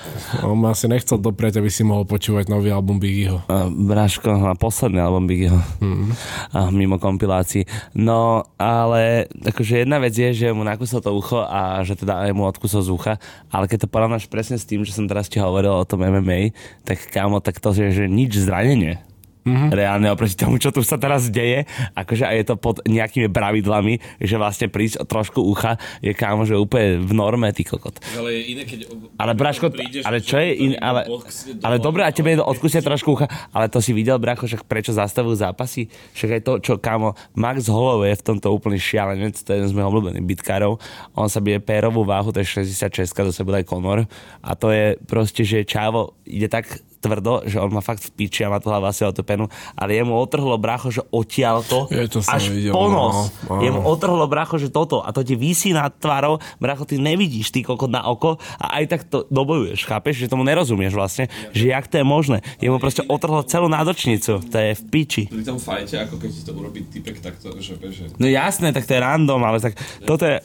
[0.47, 3.45] on ma asi nechcel doprieť, aby si mohol počúvať nový album Biggieho.
[3.47, 5.61] Uh, Bráško, a posledný album Biggieho.
[5.81, 6.11] Mm-hmm.
[6.55, 7.69] Uh, mimo kompilácií.
[7.95, 12.49] No, ale akože jedna vec je, že mu nakusol to ucho a že teda mu
[12.49, 13.15] odkusol z ucha,
[13.53, 16.05] ale keď to porovnáš máš presne s tým, že som teraz ti hovoril o tom
[16.05, 16.53] MMA,
[16.85, 19.01] tak kámo, tak to je, že nič zranenie.
[19.41, 19.69] Mm-hmm.
[19.73, 21.65] Reálne oproti tomu, čo tu sa teraz deje,
[21.97, 26.45] akože aj je to pod nejakými pravidlami, že vlastne prísť o trošku ucha je kámo,
[26.45, 27.97] že úplne v norme, ty kokot.
[28.21, 28.93] Ale je iné, keď...
[29.17, 31.09] Ale Braško, prídeš, ale čo je iné, ale,
[31.65, 34.93] ale dobre, a tebe je odkusia trošku ucha, ale to si videl, Bracho, že prečo
[34.93, 35.89] zastavujú zápasy?
[36.13, 39.69] Však aj to, čo kámo, Max Holloway je v tomto úplný šialenec, to je jeden
[39.73, 40.77] z mojich obľúbených bitkárov,
[41.17, 44.05] on sa bije pérovú váhu, to je 66, to sa bude aj Conor,
[44.45, 48.45] a to je proste, že Čavo ide tak tvrdo, že on má fakt v piči
[48.45, 52.21] a má tu hlavu asi otopenú, ale jemu otrhlo bracho, že odtiaľ to, Je, to
[52.21, 53.33] až videl, ponos.
[53.49, 53.61] no, áno.
[53.65, 57.65] Jemu otrhlo bracho, že toto a to ti vysí nad tvárou, bracho, ty nevidíš ty
[57.65, 61.89] kokot na oko a aj tak to dobojuješ, chápeš, že tomu nerozumieš vlastne, že jak
[61.89, 62.45] to je možné.
[62.61, 65.25] Jemu proste otrhlo celú nádočnicu, to je v piči.
[65.33, 68.85] Pri tom fajte, ako keď ti to urobí typek takto, že, že No jasné, tak
[68.85, 70.45] to je random, ale tak toto je...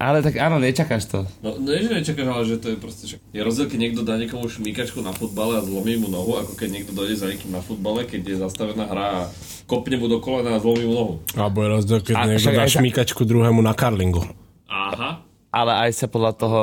[0.00, 1.18] Ale tak áno, nečakáš to.
[1.44, 4.00] No, no nie, že nečakáš, ale že to je proste, že je rozdiel, keď niekto
[4.00, 7.52] dá niekomu šmíkačku na futbale a zlomí mu nohu, ako keď niekto dojde za niekým
[7.52, 9.20] na futbale, keď je zastavená hra a
[9.68, 11.14] kopne mu do kolena a zlomí mu nohu.
[11.36, 14.24] Alebo je rozdiel, keď A niekto dá šmíkačku druhému na karlingu.
[14.72, 16.58] Aha, Ale aj sa podľa toho...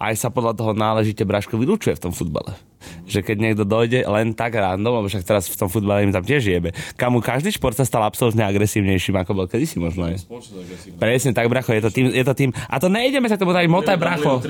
[0.00, 2.56] aj sa podľa toho náležite Braško vylúčuje v tom futbale.
[3.04, 6.24] Že keď niekto dojde len tak random, lebo však teraz v tom futbale im tam
[6.24, 6.72] tiež jebe.
[6.96, 10.96] Kamu každý šport sa stal absolútne agresívnejším, ako bol kedysi možno agresívna.
[10.96, 12.50] Presne tak, bracho, je to tým, je to tým.
[12.70, 14.40] A to nejdeme sa k tomu dať motaj, bracho.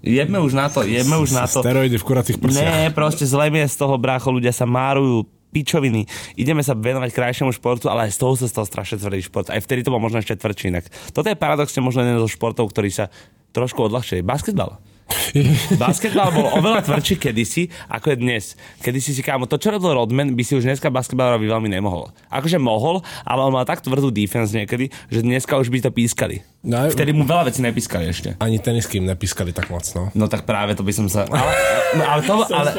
[0.00, 1.60] Jedme už na to, jedme už na to.
[1.60, 2.64] Steroidy v kuracích prsiach.
[2.64, 6.08] Ne, proste zle je z toho, bracho, ľudia sa márujú, pičoviny.
[6.40, 9.52] Ideme sa venovať krajšiemu športu, ale aj z toho sa stal strašne tvrdý šport.
[9.52, 10.88] Aj vtedy to bol možno ešte tvrdší inak.
[11.12, 13.12] Toto je paradoxne možno jeden zo športov, ktorý sa
[13.52, 14.24] trošku odľahčili.
[14.24, 14.80] Basketbal.
[15.78, 18.44] Basketbal bol oveľa tvrdší kedysi, ako je dnes.
[18.78, 22.10] Kedysi si kámo, to čo robil Rodman, by si už dneska basketbal robiť veľmi nemohol.
[22.28, 26.40] Akože mohol, ale on mal tak tvrdú defense niekedy, že dneska už by to pískali.
[26.62, 28.38] No, Vtedy mu veľa vecí nepískali ešte.
[28.38, 30.14] Ani tenisky im nepískali tak moc, no.
[30.14, 31.26] No tak práve to by som sa...
[31.26, 31.52] Ale,
[31.92, 32.70] no, ale, to, ale,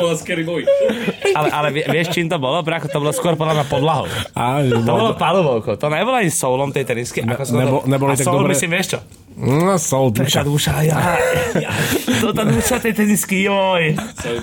[1.34, 2.88] ale, ale vie- vieš, čím to bolo, bracho?
[2.88, 4.08] To bolo skôr podľa mňa podlahou.
[4.72, 5.76] To bolo palubovkou.
[5.76, 7.28] To nebolo ani soulom tej tenisky.
[7.28, 9.00] Ako skôr nebo- to- neboli a tak soul dobre- myslím, vieš čo?
[9.38, 10.42] No, sol, Taká duša.
[10.46, 11.00] duša, ja,
[11.58, 11.72] ja.
[12.22, 13.98] To tá duša tej tenisky, joj.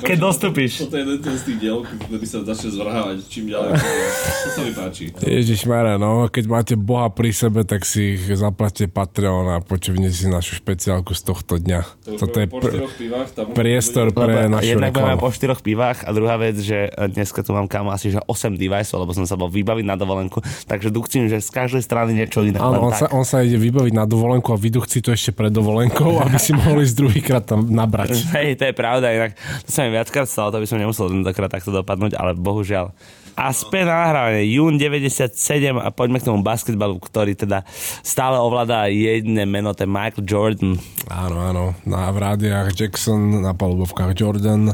[0.05, 0.85] Keď dostupíš.
[0.87, 3.70] Toto je jeden z tých diel, ktorý sa začne zvrhávať čím ďalej.
[3.76, 5.05] To sa mi páči.
[5.22, 5.64] Ježiš
[5.96, 10.59] no, keď máte Boha pri sebe, tak si ich zaplatte Patreon a počujte si našu
[10.61, 11.81] špeciálku z tohto dňa.
[12.05, 15.20] To Toto je po pr- pivách, tam priestor pre našu jednak reklamu.
[15.20, 19.07] po štyroch pivách a druhá vec, že dneska tu mám kam asi že 8 deviceov,
[19.07, 22.59] lebo som sa bol vybaviť na dovolenku, takže dúchcim, že z každej strany niečo iné.
[22.59, 23.16] Áno, on len sa, tak.
[23.16, 26.88] on sa ide vybaviť na dovolenku a vyduchci to ešte pred dovolenkou, aby si mohli
[26.88, 28.16] ísť druhýkrát tam nabrať.
[28.32, 31.52] Hej, to je pravda, inak to sa mi viackrát stalo, to by som nemusel tentokrát
[31.52, 32.96] takto dopadnúť, ale bohužiaľ.
[33.36, 35.36] A späť na nahrávanie, jún 97
[35.76, 37.60] a poďme k tomu basketbalu, ktorý teda
[38.00, 40.80] stále ovláda jedné meno, to je Michael Jordan.
[41.12, 41.64] Áno, áno.
[41.84, 44.72] Na, v rádiách Jackson, na palubovkách Jordan.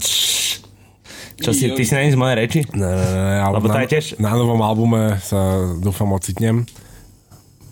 [1.37, 2.61] Čo si, ty si není z mojej reči?
[2.79, 6.65] Ne, ne, ne, ale Lebo na, tiež- na novom albume sa dúfam ocitnem.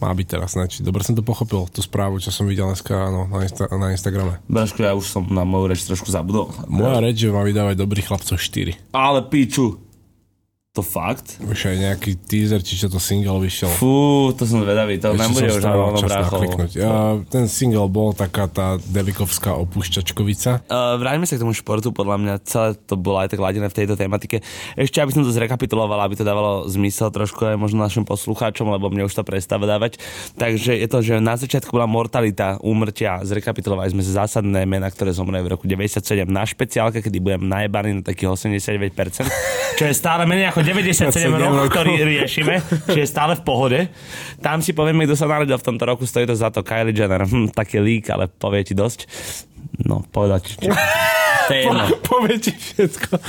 [0.02, 0.66] Má byť teraz, ne?
[0.66, 3.94] Či dobre som to pochopil, tú správu, čo som videl dneska áno, na, Insta- na
[3.94, 4.42] Instagrame.
[4.50, 6.50] Braško, ja už som na moju reč trošku zabudol.
[6.66, 8.90] Moja reč, že má vydávať dobrých chlapcov 4.
[8.90, 9.83] Ale piču.
[10.74, 11.38] To fakt?
[11.38, 13.70] Už aj nejaký teaser, či čo to single vyšiel.
[13.78, 16.42] Fú, to som zvedavý, to nebude som už rovno brácho.
[16.74, 20.66] Ja, ten single bol taká tá Devikovská opúšťačkovica.
[20.66, 23.76] Uh, vráťme sa k tomu športu, podľa mňa celé to bolo aj tak ladené v
[23.78, 24.42] tejto tematike.
[24.74, 28.90] Ešte aby som to zrekapituloval, aby to dávalo zmysel trošku aj možno našim poslucháčom, lebo
[28.90, 30.02] mne už to prestáva dávať.
[30.34, 35.14] Takže je to, že na začiatku bola mortalita, úmrtia, zrekapitulovali sme sa zásadné mená, ktoré
[35.14, 39.30] zomreli v roku 97 na špeciálke, kedy budem najebaný na takých 89%,
[39.78, 42.58] čo je stále menej ako 97 rok, ktorý riešime,
[42.88, 43.78] čiže je stále v pohode.
[44.40, 47.22] Tam si povieme, kto sa narodil v tomto roku, stojí to za to Kylie Jenner.
[47.22, 49.06] Hm, taký lík, ale povie ti dosť.
[49.82, 50.54] No, povedať.
[51.50, 51.84] Jedno.
[52.08, 53.20] Povie ti všetko.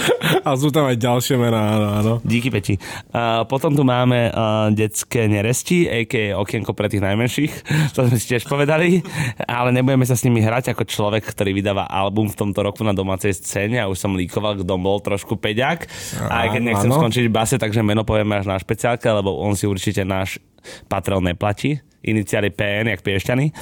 [0.48, 2.14] A sú tam aj ďalšie mená, áno, áno.
[2.24, 2.80] Díky Peti.
[3.12, 6.40] Uh, potom tu máme uh, detské neresti, a.k.a.
[6.40, 7.54] okienko pre tých najmenších.
[7.96, 9.00] To sme si tiež povedali,
[9.48, 12.92] ale nebudeme sa s nimi hrať ako človek, ktorý vydáva album v tomto roku na
[12.92, 15.88] domácej scéne a už som líkoval, kto bol trošku peďak.
[16.28, 17.00] A aj keď nechcem Áno.
[17.00, 20.44] skončiť base, takže meno povieme až na špeciálke, lebo on si určite náš
[20.92, 21.80] patrel neplatí.
[22.04, 23.56] Iniciály PN, jak Piešťany.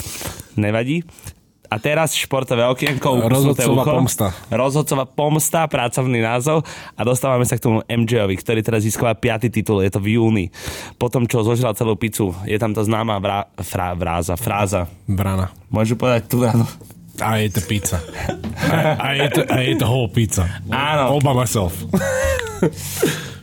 [0.58, 1.06] Nevadí.
[1.74, 3.26] A teraz športové okienko.
[3.26, 4.30] Rozhodcová pomsta.
[4.54, 6.62] Rozhodcová pomsta, pracovný názov
[6.94, 10.54] a dostávame sa k tomu MJ-ovi, ktorý teraz získava piatý titul, je to v júni.
[11.02, 14.86] Potom, čo zožral celú pizzu, je tam tá známa vrá, frá, vráza, fráza.
[15.10, 15.50] Brana.
[15.74, 16.70] Môžu povedať tu, áno.
[17.22, 18.02] A je to pizza.
[18.58, 20.50] A, a, je, to, a je to whole pizza.
[20.70, 21.14] Áno.
[21.14, 21.86] All by myself.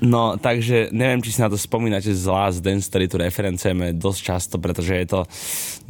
[0.01, 4.21] No, takže neviem, či si na to spomínate z Last Dance, ktorý tu referencujeme dosť
[4.25, 5.21] často, pretože je to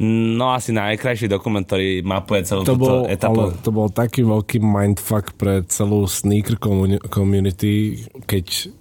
[0.03, 3.39] no asi najkrajší dokument, ktorý mapuje celú To túto bol, etapu.
[3.39, 6.59] ale to bol taký veľký mindfuck pre celú sneaker
[7.07, 8.75] community, keď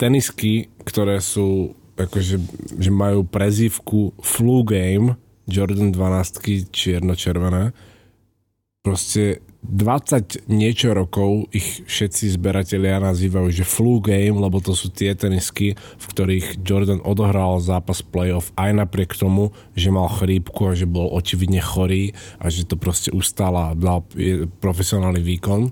[0.00, 2.40] tenisky, ktoré sú akože,
[2.80, 7.76] že majú prezývku Flu Game, Jordan 12 čierno-červené,
[8.82, 15.14] proste 20 niečo rokov ich všetci zberatelia nazývajú, že flu game, lebo to sú tie
[15.14, 20.90] tenisky, v ktorých Jordan odohral zápas playoff aj napriek tomu, že mal chrípku a že
[20.90, 22.10] bol očividne chorý
[22.42, 24.02] a že to proste ustála dal
[24.58, 25.70] profesionálny výkon.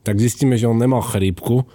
[0.00, 1.68] Tak zistíme, že on nemal chrípku,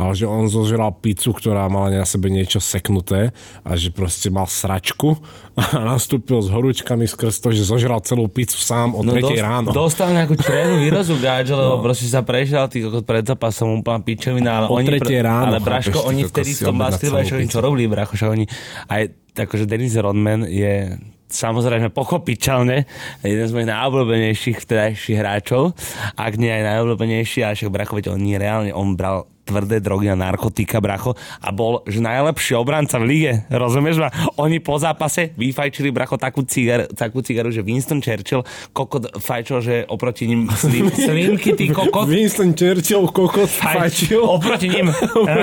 [0.00, 3.30] ale že on zožral pizzu, ktorá mala na sebe niečo seknuté
[3.62, 5.20] a že proste mal sračku
[5.54, 9.68] a nastúpil s horúčkami skrz to, že zožral celú pizzu sám o 3 dos- ráno.
[9.70, 11.84] Dostal nejakú črevnú výrazu gáč, lebo no.
[11.84, 12.24] proste sa
[12.66, 14.88] ty kokot pred zápasom úplná pičovina, ale O oni...
[14.96, 18.44] tretej ráno, ale Braško, chápeš, oni vtedy v tom basketbale, čo robili, bracho, že oni...
[18.88, 20.92] Aj akože Dennis Rodman je
[21.32, 22.84] samozrejme pochopiteľne
[23.24, 25.72] jeden z mojich najobľúbenejších vtedajších hráčov,
[26.20, 30.08] ak nie aj najobľúbenejší, a však bracho, veď on nie reálne, on bral tvrdé drogy
[30.10, 34.08] a narkotika, bracho, a bol že najlepší obranca v lige, rozumieš ma?
[34.38, 39.74] Oni po zápase vyfajčili, bracho, takú, cigar, takú cigaru, že Winston Churchill, kokot fajčil, že
[39.90, 44.22] oproti ním slim, slimky, ty kokot, Winston Churchill kokot fajčil.
[44.22, 44.82] Oproti nie.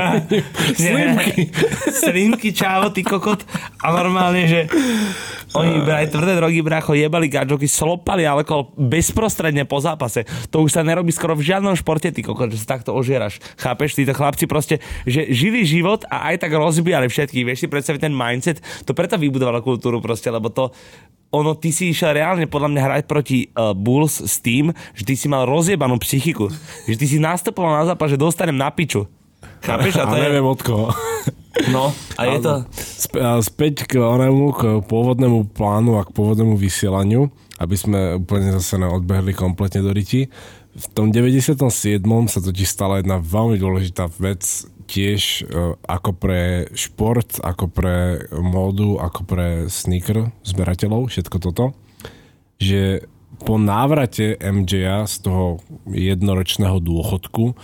[0.79, 1.51] Slimky.
[1.91, 3.43] Slimky, čávo, ty kokot.
[3.83, 4.59] A normálne, že
[5.57, 10.25] oni brali tvrdé drogy, bracho, jebali gadžoky, slopali alkohol bezprostredne po zápase.
[10.53, 13.41] To už sa nerobí skoro v žiadnom športe, ty kokot, že sa takto ožieraš.
[13.57, 14.77] Chápeš, títo chlapci proste,
[15.09, 17.45] že žili život a aj tak rozbíjali všetkých.
[17.49, 18.61] Vieš si predstaviť ten mindset?
[18.85, 20.69] To preto vybudovalo kultúru proste, lebo to
[21.29, 25.13] ono, ty si išiel reálne podľa mňa hrať proti uh, Bulls s tým, že ty
[25.13, 26.49] si mal rozjebanú psychiku.
[26.89, 29.05] Že ty si nastupoval na zápas, že dostanem na piču.
[29.59, 29.99] Chápeš?
[29.99, 30.23] A A to je...
[30.23, 30.87] neviem od koho.
[31.67, 32.53] No, a je to...
[32.71, 37.27] Sp- a späť k onému, k pôvodnému plánu a k pôvodnému vysielaniu,
[37.59, 40.31] aby sme úplne zase neodbehli kompletne do riti.
[40.79, 41.59] V tom 97.
[42.31, 44.45] sa totiž stala jedna veľmi dôležitá vec,
[44.89, 51.77] tiež e, ako pre šport, ako pre módu, ako pre sneaker zberateľov, všetko toto,
[52.57, 53.05] že
[53.45, 57.55] po návrate MJ z toho jednoročného dôchodku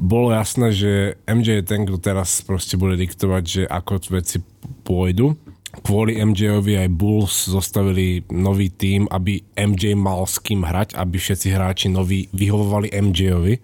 [0.00, 4.40] bolo jasné, že MJ je ten, kto teraz proste bude diktovať, že ako veci
[4.80, 5.36] pôjdu.
[5.84, 11.52] Kvôli MJ-ovi aj Bulls zostavili nový tím, aby MJ mal s kým hrať, aby všetci
[11.52, 13.60] hráči noví vyhovovali MJ-ovi.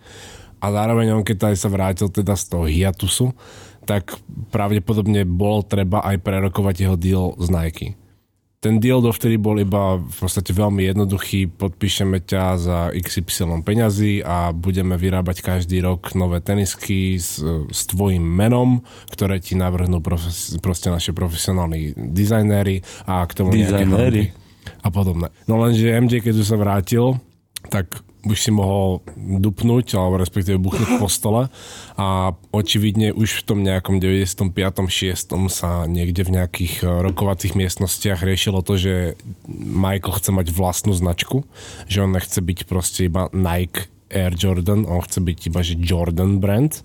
[0.63, 3.35] A zároveň on, keď aj sa vrátil teda z toho hiatusu,
[3.89, 4.15] tak
[4.53, 7.89] pravdepodobne bolo treba aj prerokovať jeho deal z Nike.
[8.67, 14.51] Ten deal dovtedy bol iba v podstate veľmi jednoduchý, podpíšeme ťa za XY peňazí a
[14.51, 17.39] budeme vyrábať každý rok nové tenisky s,
[17.71, 18.83] s tvojim menom,
[19.15, 24.35] ktoré ti navrhnú profes, proste naše profesionálni dizajnéri a k tomu Dizajnéri.
[24.83, 25.31] a podobné.
[25.47, 27.23] No lenže MJ, keď už sa vrátil,
[27.71, 31.49] tak už si mohol dupnúť, alebo respektíve buchnúť po stole
[31.95, 34.51] a očividne už v tom nejakom 95.
[34.91, 35.33] 6.
[35.49, 38.95] sa niekde v nejakých eh, rokovacích miestnostiach riešilo to, že
[39.49, 41.47] Michael chce mať vlastnú značku,
[41.87, 46.43] že on nechce byť proste iba Nike Air Jordan, on chce byť iba že Jordan
[46.43, 46.83] brand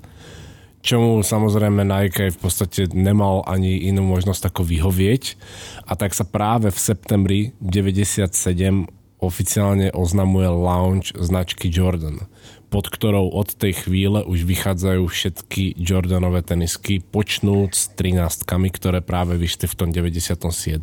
[0.82, 5.38] čomu samozrejme Nike v podstate nemal ani inú možnosť ako vyhovieť
[5.86, 8.90] a tak sa práve v septembri 97
[9.22, 12.26] oficiálne oznamuje launch značky Jordan,
[12.74, 19.38] pod ktorou od tej chvíle už vychádzajú všetky Jordanové tenisky, počnúc s 13 ktoré práve
[19.38, 20.82] vyšli v tom 97.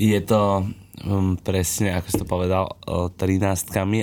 [0.00, 0.66] Je to
[1.04, 3.44] um, presne, ako si to povedal, o 13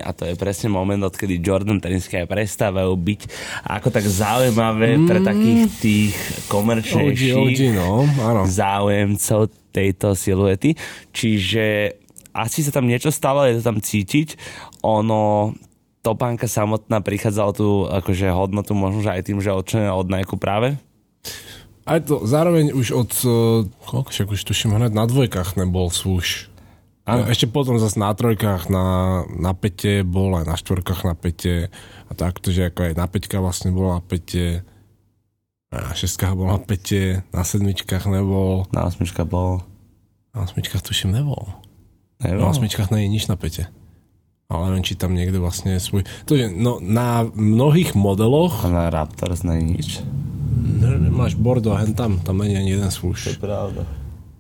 [0.06, 3.22] a to je presne moment, odkedy Jordan tenisky aj prestávajú byť
[3.66, 5.06] ako tak zaujímavé mm.
[5.10, 6.14] pre takých tých
[6.48, 8.42] komerčnejších OG, OG, no, áno.
[8.46, 10.74] záujemcov tejto siluety.
[11.14, 11.66] Čiže
[12.40, 14.40] asi sa tam niečo stalo, je to tam cítiť.
[14.84, 15.54] Ono,
[16.00, 20.80] topánka samotná prichádzala tú akože hodnotu možno, že aj tým, že odčlenená od Nike práve?
[21.84, 26.48] Aj to zároveň už od, uh, koľko však už tuším, hned na dvojkách nebol swoosh.
[27.10, 27.26] Ano.
[27.26, 28.86] Ešte potom zase na trojkách na,
[29.34, 31.74] na pete bol, aj na štvorkách na pete
[32.06, 34.62] a takto, že ako aj na peťka vlastne bola na pete,
[35.74, 38.70] na šestkách bol na pete, na sedmičkách nebol.
[38.74, 39.66] Na osmičkách bol.
[40.34, 41.50] Na osmičkách tuším nebol.
[42.20, 42.44] Nebol.
[42.44, 43.72] Na osmičkách nie je nič na pete.
[44.50, 46.02] Ale neviem, či tam niekde vlastne je svoj...
[46.26, 48.66] To je, no, na mnohých modeloch...
[48.66, 49.88] A na Raptors nie je nič.
[50.80, 53.30] Ne, máš bordo a hen tam, tam nie je ani jeden swoosh.
[53.30, 53.82] To je pravda.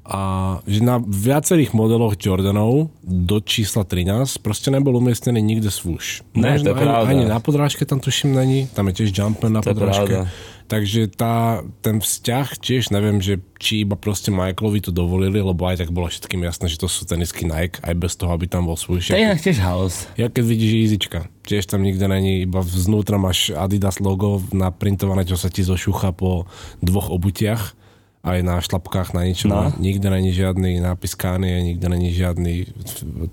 [0.09, 0.19] a
[0.65, 6.25] že na viacerých modeloch Jordanov do čísla 13 proste nebol umiestnený nikde swoosh.
[6.33, 7.05] Ne, to je ani, pravda.
[7.13, 10.13] ani na podrážke tam tuším není, tam je tiež jumper na To je podrážke.
[10.25, 10.33] pravda.
[10.69, 15.81] Takže tá, ten vzťah tiež neviem, že či iba proste Michaelovi to dovolili, lebo aj
[15.81, 18.77] tak bolo všetkým jasné, že to sú tenisky Nike, aj bez toho, aby tam bol
[18.77, 19.09] swoosh.
[19.09, 20.05] To je tiež house.
[20.13, 25.41] Ja keď vidíš Easyčka, tiež tam nikde není, iba vznútra máš Adidas logo naprintované, čo
[25.41, 26.45] sa ti zošúcha po
[26.85, 27.73] dvoch obutiach,
[28.21, 29.49] aj na šlapkách, na ničom.
[29.49, 29.73] No.
[29.81, 32.69] Nikde není žiadny nápis Kanye, nikde není žiadny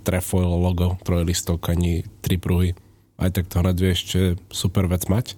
[0.09, 2.73] trefoil logo, trojlistok, ani tri pruhy.
[3.21, 5.37] Aj tak to hned vieš, čo je super vec mať.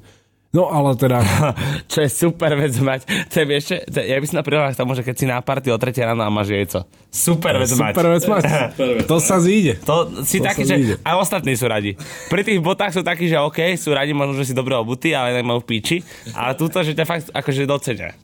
[0.49, 1.21] No ale teda,
[1.93, 3.05] Čo je super vec mať.
[3.29, 5.69] To je, vieš, to, ja by som napríklad k tomu, že keď si na party
[5.69, 6.89] o 3 ráno a máš jejco.
[7.13, 7.93] Super vec mať.
[7.93, 8.43] super vec mať.
[9.13, 9.77] To sa zíde.
[9.85, 10.95] To si To taký, že vyjde.
[11.05, 12.01] aj ostatní sú radi.
[12.33, 15.37] Pri tých botách sú takí, že OK, sú radi, možno, že si dobre obutí, ale
[15.37, 15.97] nemajú v píči.
[16.33, 18.17] Ale túto, že ťa fakt akože docenia.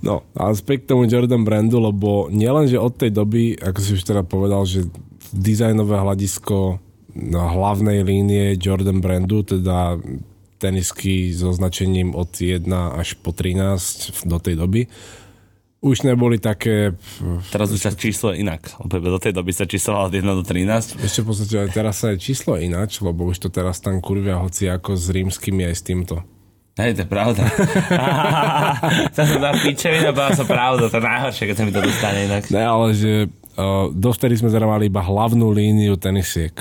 [0.00, 3.90] No, ale späť k tomu Jordan brandu, lebo nielen, že od tej doby, ako si
[3.92, 4.88] už teda povedal, že
[5.36, 6.80] dizajnové hľadisko
[7.12, 10.00] na hlavnej línie Jordan brandu, teda
[10.58, 12.66] tenisky so značením od 1
[12.98, 14.90] až po 13 do tej doby,
[15.78, 16.98] už neboli také,
[17.54, 18.66] Teraz už sa číslo je inak.
[18.82, 20.98] Lebo do tej doby sa číslovalo od 1 do 13.
[20.98, 24.42] ešte v podstate aj teraz sa je číslo ináč, lebo už to teraz tam kurvia
[24.42, 26.18] hoci ako s rímskymi aj s týmto.
[26.78, 27.42] Hej, to je pravda.
[29.14, 30.86] to som dal pičevina, bola som pravda.
[30.86, 32.42] To je najhoršie, keď sa mi to dostane inak.
[32.54, 36.54] Ne, ale že uh, dovtedy sme mali iba hlavnú líniu tenisiek.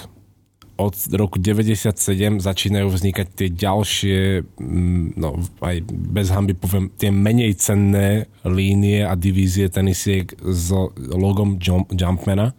[0.77, 1.89] Od roku 97
[2.37, 4.19] začínajú vznikať tie ďalšie,
[4.55, 8.07] mm, no aj bez hamby poviem, tie menej cenné
[8.43, 10.69] línie a divízie tenisiek s
[11.09, 12.53] logom Jump, Jumpmana,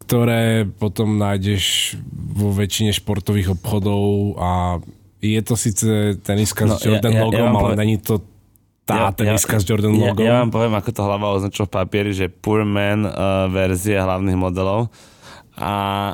[0.00, 1.98] ktoré potom nájdeš
[2.32, 4.78] vo väčšine športových obchodov a
[5.18, 5.86] je to síce
[6.22, 8.22] teniska No, s Jordan ja- ja- ja logom, vám ale poviem- není to
[8.86, 10.24] tá teniska s Jordan logom.
[10.24, 13.12] Ja, ja vám poviem, ako to hlava označil v papieri, že Poor Man uh,
[13.48, 14.88] verzia hlavných modelov.
[15.58, 15.72] A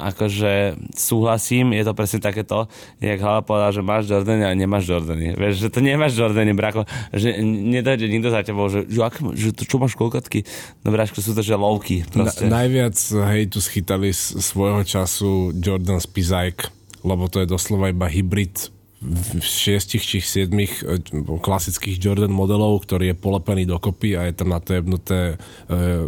[0.08, 2.64] akože súhlasím, je to presne takéto,
[2.96, 5.36] jak hlava povedal, že máš Jordany a nemáš Jordany.
[5.36, 9.52] Vieš, že to nemáš Jordany, brako, že nedojde nikto za tebou, že, že, aké, že
[9.52, 10.48] to čo máš koľkatky?
[10.80, 12.48] No bráško, sú to že lovky, Na, proste.
[12.48, 16.72] najviac hejtu schytali z svojho času Jordan Spizike,
[17.04, 18.72] lebo to je doslova iba hybrid
[19.04, 24.48] v šiestich či siedmich eh, klasických Jordan modelov, ktorý je polepený dokopy a je tam
[24.48, 25.38] na to jebnuté eh,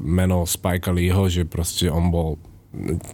[0.00, 2.40] meno Spike Leeho, že proste on bol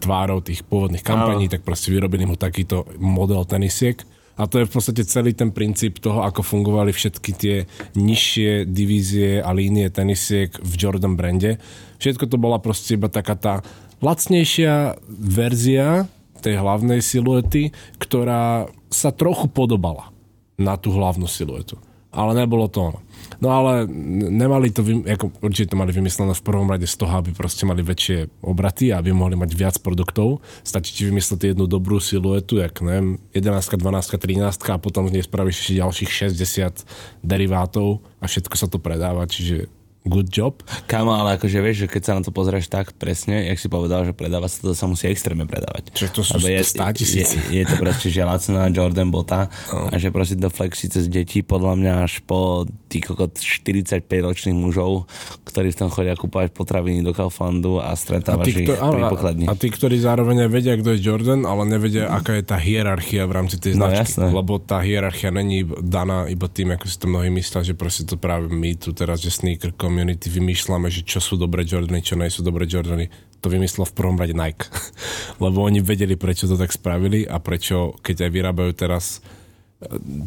[0.03, 4.03] tvárou tých pôvodných kampaní, tak proste vyrobený mu takýto model tenisiek.
[4.41, 7.57] A to je v podstate celý ten princíp toho, ako fungovali všetky tie
[7.95, 11.61] nižšie divízie a línie tenisiek v Jordan brande.
[12.01, 13.55] Všetko to bola proste iba taká tá
[14.01, 16.09] lacnejšia verzia
[16.43, 17.71] tej hlavnej siluety,
[18.03, 20.11] ktorá sa trochu podobala
[20.59, 21.79] na tú hlavnú siluetu.
[22.13, 23.01] Ale nebolo to ono.
[23.43, 23.91] No ale
[24.31, 27.83] nemali to, ako, určite to mali vymyslené v prvom rade z toho, aby proste mali
[27.83, 30.47] väčšie obraty a aby mohli mať viac produktov.
[30.63, 35.27] Stačí ti vymyslieť jednu dobrú siluetu, jak neviem, 11, 12, 13 a potom z nej
[35.27, 39.67] spravíš ešte ďalších 60 derivátov a všetko sa to predáva, čiže
[40.05, 40.59] good job.
[40.85, 44.03] Kamo, ale akože vieš, že keď sa na to pozrieš tak presne, jak si povedal,
[44.03, 45.91] že predáva sa to, to sa musí extrémne predávať.
[45.91, 47.37] Čo to sú Lebo je, 100 je, tisíce.
[47.49, 49.87] je, to proste, že lacná Jordan bota No.
[49.87, 55.09] a že proste do flexí cez detí podľa mňa až po kokot 45 ročných mužov,
[55.43, 59.09] ktorí v tom chodia kúpať potraviny do Kauflandu a stretávaš ich kto- áno, pri a-
[59.09, 59.45] pokladni.
[59.47, 63.33] a tí, ktorí zároveň vedia, kto je Jordan, ale nevedia, aká je tá hierarchia v
[63.33, 64.19] rámci tej No, značky.
[64.19, 64.27] jasné.
[64.29, 68.15] Lebo tá hierarchia není daná iba tým, ako si to mnohí myslia, že proste to
[68.15, 72.33] práve my tu teraz, že sneaker community vymýšľame, že čo sú dobré Jordany, čo nie
[72.33, 73.13] sú dobré Jordany.
[73.45, 74.65] To vymyslel v prvom rade Nike.
[75.45, 79.21] Lebo oni vedeli, prečo to tak spravili a prečo, keď aj vyrábajú teraz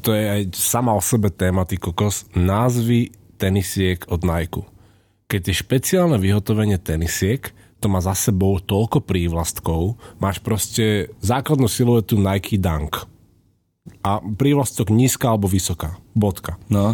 [0.04, 4.68] to je aj sama o sebe téma, ty kokos, názvy tenisiek od Nike.
[5.32, 12.20] Keď je špeciálne vyhotovenie tenisiek, to má za sebou toľko prívlastkov, máš proste základnú siluetu
[12.20, 13.08] Nike Dunk.
[14.04, 15.96] A prívlastok nízka alebo vysoká.
[16.12, 16.60] Bodka.
[16.68, 16.92] No,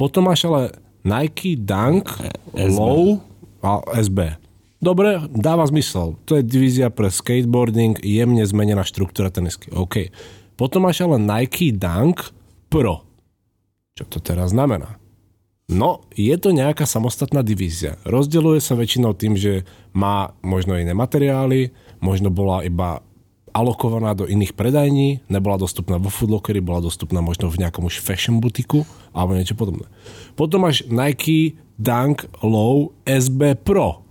[0.00, 2.08] Potom máš ale Nike Dunk,
[2.54, 3.20] Low
[3.64, 4.36] a SB.
[4.80, 6.16] Dobre, dáva zmysel.
[6.24, 9.68] To je divízia pre skateboarding, jemne zmenená štruktúra tenisky.
[9.76, 10.08] OK.
[10.56, 12.32] Potom máš ale Nike Dunk
[12.72, 13.04] Pro.
[13.96, 14.96] Čo to teraz znamená?
[15.70, 18.00] No, je to nejaká samostatná divízia.
[18.02, 21.70] Rozdeľuje sa väčšinou tým, že má možno iné materiály,
[22.02, 23.04] možno bola iba
[23.50, 28.38] alokovaná do iných predajní, nebola dostupná vo Foodlockery, bola dostupná možno v nejakom už fashion
[28.38, 29.86] butiku alebo niečo podobné.
[30.38, 34.04] Potom máš Nike Dunk Low SB Pro,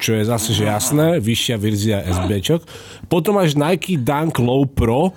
[0.00, 2.64] čo je zase že jasné, vyššia verzia SBčok.
[3.06, 5.12] Potom máš Nike Dunk Low Pro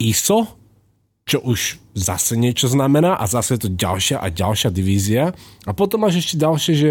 [0.00, 0.48] ISO,
[1.24, 5.32] čo už zase niečo znamená a zase je to ďalšia a ďalšia divízia.
[5.64, 6.90] A potom máš ešte ďalšie, že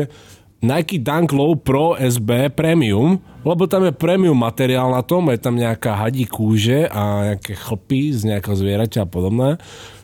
[0.63, 5.59] Nike Dunk Low Pro SB Premium, lebo tam je premium materiál na tom, je tam
[5.59, 9.49] nejaká hadí kúže a nejaké chlpy z nejakého zvieraťa a podobné.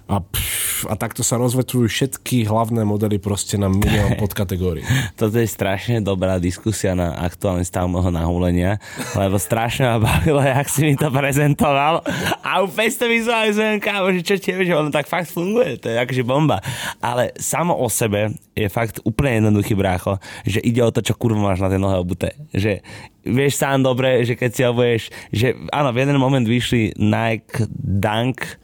[0.10, 4.82] A, pff, a takto sa rozvetrujú všetky hlavné modely proste na milión podkategórií.
[5.14, 8.82] toto je strašne dobrá diskusia na aktuálny stav môjho nahúlenia,
[9.14, 12.02] lebo strašne ma bavilo, jak si mi to prezentoval
[12.42, 16.02] a úplne to vizualizujem, kámo, že čo tebe, že ono tak fakt funguje, to je
[16.02, 16.58] akože bomba.
[16.98, 21.54] Ale samo o sebe je fakt úplne jednoduchý brácho, že ide o to, čo kurva
[21.54, 22.34] máš na tie nohe obuté.
[22.50, 22.82] Že
[23.30, 28.58] vieš sám dobre, že keď si obuješ, že áno, v jeden moment vyšli Nike Dunk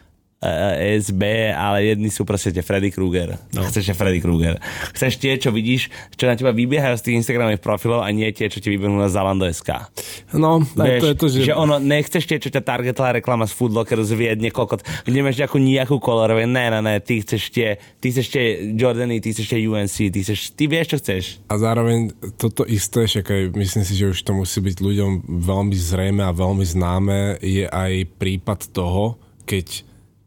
[1.02, 3.38] SB, ale jedni sú proste tie Freddy Krueger.
[3.52, 3.66] No.
[3.66, 4.62] Chceš tie Freddy Krueger.
[4.93, 8.48] Chceš tie, čo vidíš, čo na teba vybiehajú z tých Instagramových profilov a nie tie,
[8.48, 9.89] čo ti vybehnú na Zalando.sk.
[10.36, 11.39] No, tak Vieš, to je to, že...
[11.52, 15.39] že ono, nechceš tie, čo ťa targetla reklama z Foodlockeru z Viedne, kokot, kde máš
[15.41, 19.52] nejakú nejakú kolorové, ne, ne, ne, ty chceš tie, ty chceš tie Jordany, ty chceš
[19.52, 21.24] tie UNC, ty chceš, ty vieš, čo chceš.
[21.50, 25.76] A zároveň toto isté, však aj myslím si, že už to musí byť ľuďom veľmi
[25.76, 29.86] zrejme a veľmi známe, je aj prípad toho, keď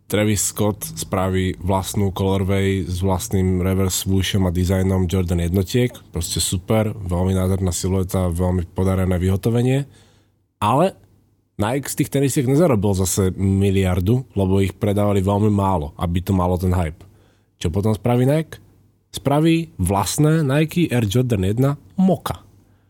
[0.08, 5.92] Travis Scott spraví vlastnú colorway s vlastným reverse swoshom a dizajnom Jordan jednotiek.
[6.08, 9.84] Proste super, veľmi nádherná silueta, veľmi podarené vyhotovenie.
[10.64, 10.96] Ale
[11.60, 16.56] Nike z tých tenisiek nezarobil zase miliardu, lebo ich predávali veľmi málo, aby to malo
[16.56, 17.04] ten hype.
[17.60, 18.64] Čo potom spraví Nike?
[19.12, 22.47] Spraví vlastné Nike Air Jordan 1 Moka,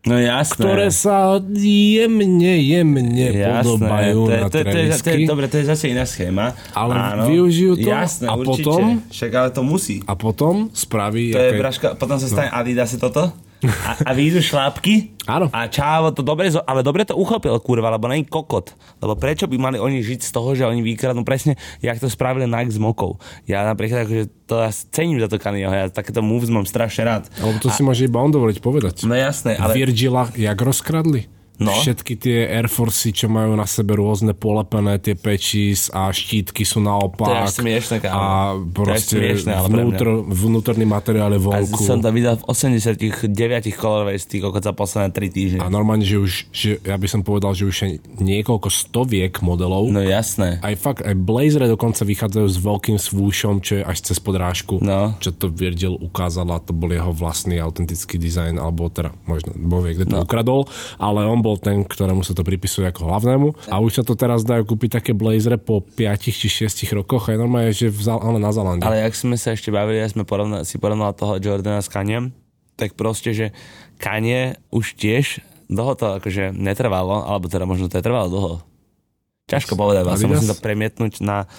[0.09, 0.57] No jasné.
[0.57, 5.45] ktoré sa jemne, jemne podobajú to je, na to, je- to, je, to je, dobre,
[5.45, 6.57] to je zase iná schéma.
[6.73, 6.93] Ale
[7.29, 8.65] využijú to Jasné, a určite.
[8.65, 10.01] potom- Však ale to musí.
[10.09, 11.29] A potom spraví...
[11.29, 12.57] To je aké- braška, potom sa stane no.
[12.57, 13.29] Adidas toto
[13.63, 15.51] a, a vyjdu šlápky Áno.
[15.51, 18.71] a čávo to dobre, ale dobre to uchopil kurva, lebo není kokot.
[19.03, 22.47] Lebo prečo by mali oni žiť z toho, že oni vykradnú presne, jak to spravili
[22.47, 23.19] Nike s mokou.
[23.43, 27.23] Ja napríklad akože to ja cením za to Kanyeho, ja takéto moves mám strašne rád.
[27.43, 28.95] Alebo to si môže iba on dovoliť povedať.
[29.03, 29.75] No jasné, ale...
[29.75, 31.38] Virgila, jak rozkradli?
[31.59, 31.75] No.
[31.75, 36.79] Všetky tie Air Forcey, čo majú na sebe rôzne polepené, tie pečís a štítky sú
[36.79, 37.27] naopak.
[37.27, 38.15] To je až kámo.
[38.15, 38.25] A
[38.71, 39.67] proste mňa.
[39.67, 41.83] vnútr, vnútorný materiál je A vonku.
[41.83, 43.27] som to videl v 89
[43.75, 45.59] colorways tých kokot za posledné 3 týždne.
[45.59, 47.87] A normálne, že už, že ja by som povedal, že už je
[48.23, 49.91] niekoľko stoviek modelov.
[49.91, 50.63] No jasné.
[50.63, 54.79] Aj fakt, aj blazere dokonca vychádzajú s veľkým svúšom, čo je až cez podrážku.
[54.79, 55.19] No.
[55.19, 59.83] Čo to Virgil ukázal a to bol jeho vlastný autentický dizajn, alebo teda možno, bo
[59.83, 60.23] vie, kde to no.
[60.23, 63.73] ukradol, ale on bol ten, ktorému sa to pripisuje ako hlavnému.
[63.73, 67.41] A už sa to teraz dajú kúpiť také blazere po 5 či 6 rokoch, aj
[67.41, 68.85] normálne, že v, Zal- ale na Zalande.
[68.85, 72.29] Ale jak sme sa ešte bavili, ja sme porovna, si porovnal toho Jordana s Kaniem,
[72.77, 73.45] tak proste, že
[73.97, 78.53] Kanye už tiež dlho to akože netrvalo, alebo teda možno to je trvalo dlho.
[79.49, 81.49] Ťažko povedať, vlastne musím to premietnúť na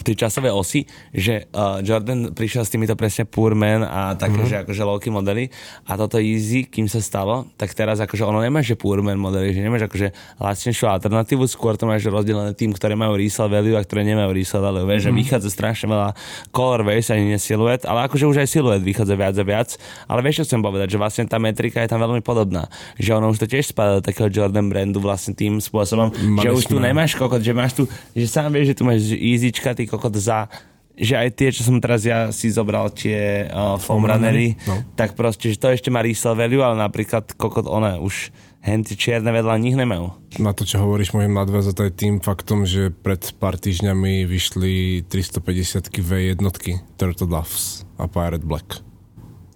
[0.00, 4.48] tej časovej osi, že uh, Jordan prišiel s týmito presne Poor Man a také, mm-hmm.
[4.48, 5.52] že akože lowkey modely
[5.84, 9.52] a toto Easy, kým sa stalo, tak teraz akože ono nemá, že Poor Man modely,
[9.52, 13.84] že nemáš akože lacnejšiu alternatívu, skôr to máš rozdelené tým, ktoré majú resale value a
[13.84, 14.88] ktoré nemajú resale value.
[14.88, 15.12] Vieš, mm-hmm.
[15.12, 16.08] že vychádza strašne veľa
[16.48, 19.68] colorways, ani nie siluet, ale akože už aj siluet vychádza viac a viac.
[20.08, 22.72] Ale vieš, čo chcem povedať, že vlastne tá metrika je tam veľmi podobná.
[22.96, 26.48] Že ono už to tiež spadá do takého Jordan brandu vlastne tým spôsobom, Mali že
[26.48, 27.84] už tu nemáš kokot, že máš tu,
[28.16, 30.46] že sám vieš, že tu máš easyčka, ty kokot za
[30.92, 34.84] že aj tie, čo som teraz ja si zobral tie uh, foam runnery, no.
[34.92, 38.28] tak proste, že to ešte má resale value, ale napríklad kokot one už
[38.62, 40.14] henty čierne vedľa nich nemajú.
[40.38, 45.90] Na to, čo hovoríš, môžem nadviazať aj tým faktom, že pred pár týždňami vyšli 350
[45.90, 48.84] V jednotky Turtle Doves a Pirate Black.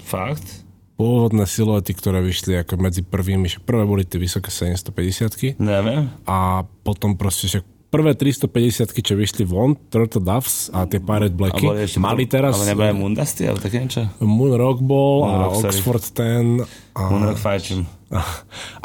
[0.03, 0.67] Fakt?
[0.97, 6.09] Pôvodné siluety, ktoré vyšli ako medzi prvými, že prvé boli tie vysoké 750 Neviem.
[6.25, 11.67] A potom proste, že prvé 350 čo vyšli von, Turtle Doves a tie Pirate Blacky,
[12.03, 12.59] mali teraz...
[12.59, 14.11] Ale nebolo Mundasty, ale také niečo?
[14.21, 16.65] Moon Rock Ball Moon a Rock, Oxford sorry.
[16.65, 16.99] 10.
[16.99, 17.83] A, Moon Rock Fighting.
[18.17, 18.23] A,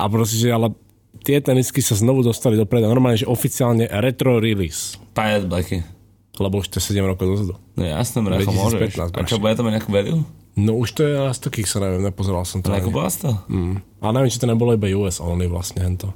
[0.02, 0.74] a proste, že ale
[1.22, 2.90] tie tenisky sa znovu dostali do preda.
[2.90, 4.98] Normálne, že oficiálne retro release.
[5.14, 5.78] Pirate Blacky.
[6.42, 7.54] Lebo už to je 7 rokov dozadu.
[7.78, 8.98] No jasné, mrecho, môžeš.
[9.14, 10.26] A čo, bude to mať nejakú value?
[10.58, 12.74] No už to je z takých sa neviem, nepozeral som to.
[12.74, 13.32] Ako bola to?
[13.48, 13.80] Mm.
[14.04, 16.12] A neviem, či to nebolo iba US only vlastne hento.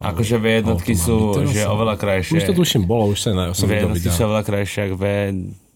[0.00, 2.40] Akože V jednotky sú že oveľa krajšie.
[2.40, 5.04] Už to tuším bolo, už sa som V jednotky sú oveľa krajšie ako V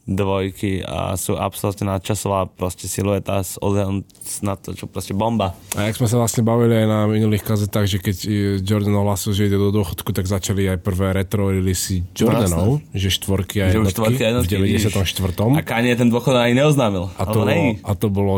[0.04, 4.04] dvojky a sú absolútne nadčasová proste silueta s odhľadom
[4.44, 5.56] na to, čo proste bomba.
[5.76, 8.16] A jak sme sa vlastne bavili aj na minulých kazetách, že keď
[8.60, 13.08] Jordan ohlasil, že ide do dôchodku, tak začali aj prvé retro releasy Jordanov, no, že
[13.08, 15.56] štvorky a jednotky, že jednotky v 94.
[15.56, 17.08] A Kanye ten dôchod aj neoznámil.
[17.16, 18.34] A to, bolo, a to bolo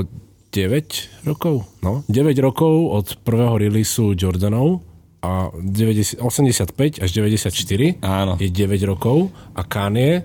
[0.54, 1.66] 9 rokov?
[1.82, 4.86] No, 9 rokov od prvého releaseu Jordanov
[5.26, 8.38] a 90, 85 až 94 Áno.
[8.38, 10.22] je 9 rokov a Kanye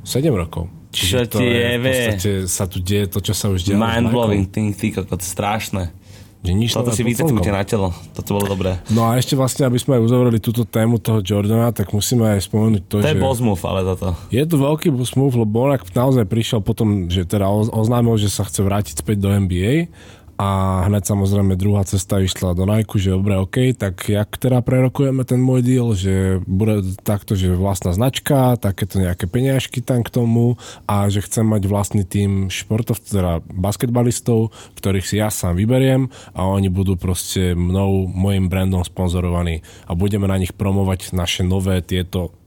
[0.00, 0.72] 7 rokov.
[0.90, 3.78] Čiže čo ti je, v podstate sa tu deje to, čo sa už deje.
[3.78, 5.94] Mind-blowing, ty, ty kokot, strašné.
[6.40, 8.80] Že nič Toto si vytetujte na telo, toto bolo dobré.
[8.88, 12.48] No a ešte vlastne, aby sme aj uzavreli túto tému toho Jordana, tak musíme aj
[12.48, 13.12] spomenúť to, to že...
[13.12, 14.16] je boss move, ale toto.
[14.32, 18.48] Je to veľký boss move, lebo on naozaj prišiel potom, že teda oznámil, že sa
[18.48, 19.92] chce vrátiť späť do NBA
[20.40, 25.20] a hneď samozrejme druhá cesta išla do Nike, že dobre, OK, tak jak teda prerokujeme
[25.28, 30.56] ten môj deal, že bude takto, že vlastná značka, takéto nejaké peniažky tam k tomu
[30.88, 36.48] a že chcem mať vlastný tým športov, teda basketbalistov, ktorých si ja sám vyberiem a
[36.48, 42.39] oni budú proste mnou, môjim brandom sponzorovaní a budeme na nich promovať naše nové tieto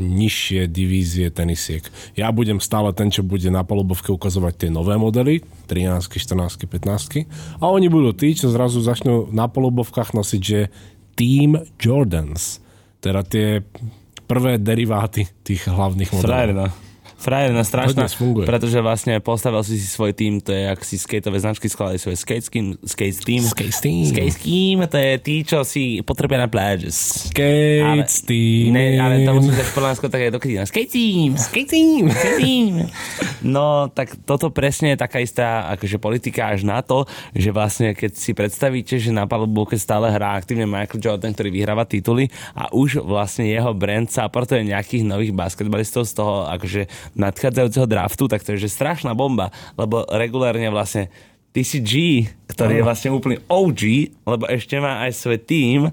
[0.00, 1.84] nižšie divízie tenisiek.
[2.16, 7.60] Ja budem stále ten, čo bude na palubovke ukazovať tie nové modely, 13, 14, 15
[7.60, 10.72] a oni budú tí, čo zrazu začnú na palubovkách nosiť, že
[11.14, 12.64] Team Jordans.
[13.04, 13.60] Teda tie
[14.24, 16.28] prvé deriváty tých hlavných modelov.
[16.28, 16.89] Frajerina
[17.20, 18.08] frajerina strašná,
[18.48, 22.16] pretože vlastne postavil si si svoj tým, to je, ak si skateové značky skladajú svoje
[22.16, 24.04] skate team, skate team, skate team.
[24.08, 26.88] skate team, to je tí, čo si potrebuje na pláži.
[26.88, 28.72] Skate ale, team.
[28.72, 30.64] Ne, ale to musím dať Polánsko také dokedy.
[30.64, 32.72] Skate team, skate team, skate team.
[33.40, 38.12] No, tak toto presne je taká istá akože politika až na to, že vlastne keď
[38.16, 39.24] si predstavíte, že na
[39.64, 44.68] keď stále hrá aktívne Michael Jordan, ktorý vyhráva tituly a už vlastne jeho brand supportuje
[44.68, 46.44] nejakých nových basketbalistov z toho
[47.16, 49.48] nadchádzajúceho draftu, tak to je že strašná bomba,
[49.80, 51.08] lebo regulárne vlastne
[51.50, 51.92] ty si G,
[52.50, 53.80] ktorý je vlastne úplný OG,
[54.28, 55.90] lebo ešte má aj svoj tým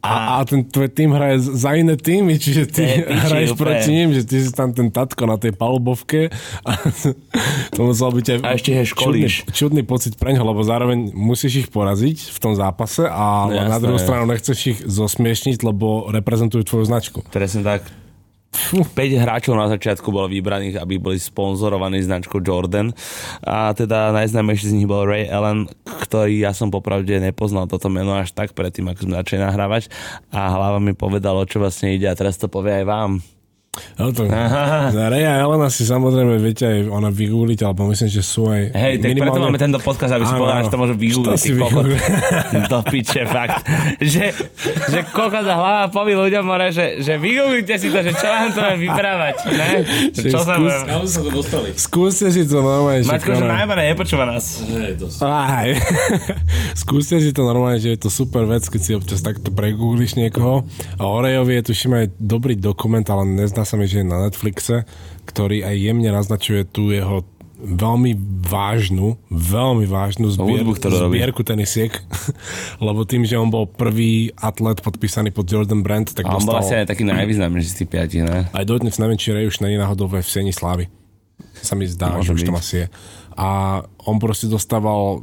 [0.00, 3.60] a, a ten tvoj tým hraje za iné týmy, čiže ty hraješ úplne.
[3.60, 6.32] proti ním, že ty si tam ten tatko na tej palubovke
[6.64, 6.72] a
[7.76, 11.68] to musel byť aj a ešte čudný, čudný pocit pre ňo, lebo zároveň musíš ich
[11.68, 16.84] poraziť v tom zápase, ale no, na druhú stranu nechceš ich zosmiešniť, lebo reprezentujú tvoju
[16.88, 17.18] značku.
[17.28, 17.84] Presne tak.
[18.50, 22.90] 5 hráčov na začiatku bolo vybraných, aby boli sponzorovaní značkou Jordan.
[23.46, 28.18] A teda najznámejší z nich bol Ray Allen, ktorý ja som popravde nepoznal toto meno
[28.18, 29.88] až tak predtým, ako sme začali nahrávať.
[30.34, 33.10] A hlava mi povedalo, čo vlastne ide a teraz to povie aj vám.
[33.70, 34.26] No to,
[34.90, 38.98] za Reja Elena si samozrejme viete aj ona vygoogliť, alebo myslím, že sú aj Hej,
[38.98, 39.30] tak minimálne...
[39.30, 41.38] preto máme tento podcast, aby si povedal, že to môže vygoogliť.
[41.38, 41.50] Si
[42.72, 43.62] Do piče, fakt.
[44.02, 44.34] Že,
[44.90, 48.50] že koľko za hlava poví ľuďom, more, že, že vygooglite si to, že čo vám
[48.50, 49.34] to má vyprávať.
[49.54, 49.68] Ne?
[50.18, 50.74] Čo sa skús,
[51.06, 51.68] sa to dostali.
[51.78, 53.06] Skúste si to normálne.
[53.06, 54.66] Maťko, že najmä nepočúva nás.
[54.66, 55.70] Hej, to Aj.
[56.82, 60.66] Skúste si to normálne, že je to super vec, keď si občas takto pregoogliš niekoho.
[60.98, 64.08] A o Rejovi je tuším aj dobrý dokument, ale nezná zdá sa mi, že je
[64.08, 64.88] na Netflixe,
[65.28, 67.28] ktorý aj jemne naznačuje tú jeho
[67.60, 68.16] veľmi
[68.48, 71.92] vážnu, veľmi vážnu zbier, hudbu, zbierku tenisiek,
[72.88, 76.56] lebo tým, že on bol prvý atlet podpísaný pod Jordan Brand, tak A on bol
[76.56, 76.80] asi dostal...
[76.80, 78.48] aj taký najvýznamnejší z tých piatich, ne?
[78.48, 80.88] Aj dodnes či Ray už není náhodou ve Sieni Slávy.
[81.60, 82.64] Sa mi zdá, Môže že už tam byť.
[82.64, 82.86] asi je.
[83.36, 83.48] A
[84.08, 85.20] on proste dostával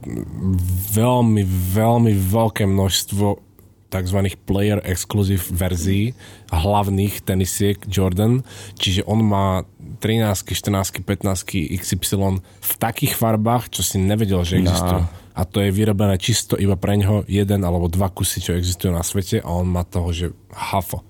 [0.94, 1.42] veľmi,
[1.74, 3.47] veľmi veľké množstvo
[3.88, 4.20] tzv.
[4.44, 6.12] player exclusive verzií
[6.52, 8.44] hlavných tenisiek Jordan,
[8.76, 9.64] čiže on má
[10.00, 15.08] 13, 14, 15 XY v takých farbách, čo si nevedel, že existujú.
[15.38, 19.06] A to je vyrobené čisto iba pre ňoho jeden alebo dva kusy, čo existujú na
[19.06, 21.06] svete a on má toho, že hafo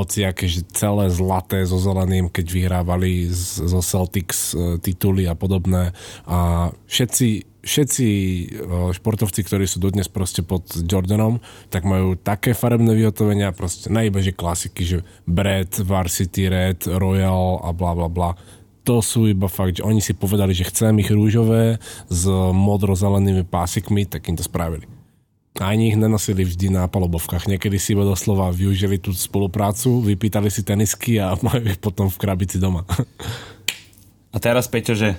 [0.00, 5.90] hociaké, že celé zlaté so zeleným, keď vyhrávali z, zo Celtics e, tituly a podobné.
[6.24, 7.28] A všetci,
[7.62, 8.44] všetci e,
[8.94, 14.36] športovci, ktorí sú dodnes proste pod Jordanom, tak majú také farebné vyhotovenia, proste najmä, že
[14.36, 18.30] klasiky, že Brad, Varsity Red, Royal a bla bla bla.
[18.88, 21.76] To sú iba fakt, že oni si povedali, že chcem ich rúžové
[22.08, 22.24] s
[22.56, 24.97] modro-zelenými pásikmi, tak im to spravili.
[25.58, 27.50] A ani ich nenosili vždy na palobovkách.
[27.50, 32.16] Niekedy si iba doslova využili tú spoluprácu, vypýtali si tenisky a majú ich potom v
[32.18, 32.86] krabici doma.
[34.30, 35.18] A teraz, Peťo, že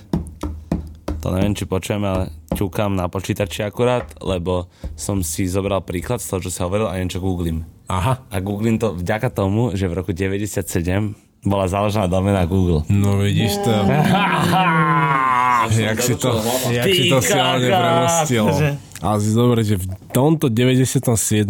[1.20, 6.32] to neviem, či počujem, ale ťukám na počítači akurát, lebo som si zobral príklad z
[6.32, 7.68] toho, čo sa hovoril a niečo googlím.
[7.92, 8.24] Aha.
[8.32, 10.64] A googlím to vďaka tomu, že v roku 97
[11.44, 12.88] bola založená domena Google.
[12.88, 13.72] No vidíš to.
[15.76, 16.40] jak si to,
[16.72, 18.46] jak si to silne kokos, premostil.
[19.00, 21.48] Ale si dobre, že v tomto 97.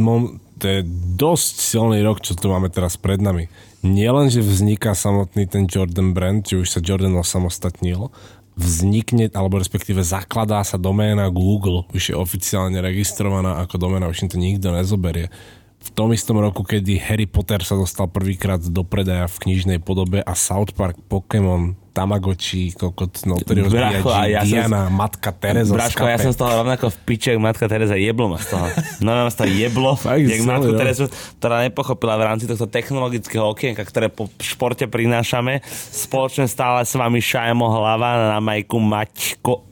[0.60, 0.80] to je
[1.18, 3.50] dosť silný rok, čo tu máme teraz pred nami.
[3.82, 8.12] Nielen, že vzniká samotný ten Jordan brand, či už sa Jordan osamostatnil,
[8.60, 14.30] vznikne, alebo respektíve zakladá sa doména Google, už je oficiálne registrovaná ako doména, už im
[14.30, 15.32] to nikto nezoberie.
[15.80, 20.20] V tom istom roku, kedy Harry Potter sa dostal prvýkrát do predaja v knižnej podobe
[20.20, 25.74] a South Park, Pokémon, Tamagotchi, kokot, no, ktorý Bracho, a ja som- Diana, Matka Teresa.
[25.74, 28.66] Braško, ja som z toho rovnako v piče, jak matka Teresa jeblo ma z toho.
[29.02, 29.98] No ma z toho jeblo,
[30.30, 30.72] jak matku.
[30.78, 31.04] Teresu,
[31.36, 35.60] ktorá nepochopila v rámci tohto technologického okienka, ktoré po športe prinášame.
[35.90, 39.66] Spoločne stále s vami šajmo hlava na majku Maťko.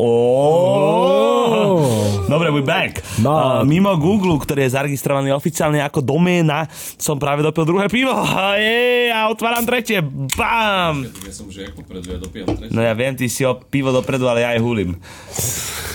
[1.49, 2.27] Oh.
[2.29, 3.01] Dobre, we back.
[3.19, 3.33] No.
[3.33, 8.13] Uh, mimo Google, ktorý je zaregistrovaný oficiálne ako doména, som práve dopil druhé pivo.
[8.39, 10.01] A je, a otváram tretie.
[10.37, 11.05] Bam!
[11.25, 12.73] Ja som už jak popredu, ja tretie.
[12.73, 14.97] No ja viem, ty si o pivo dopredu, ale ja aj hulím.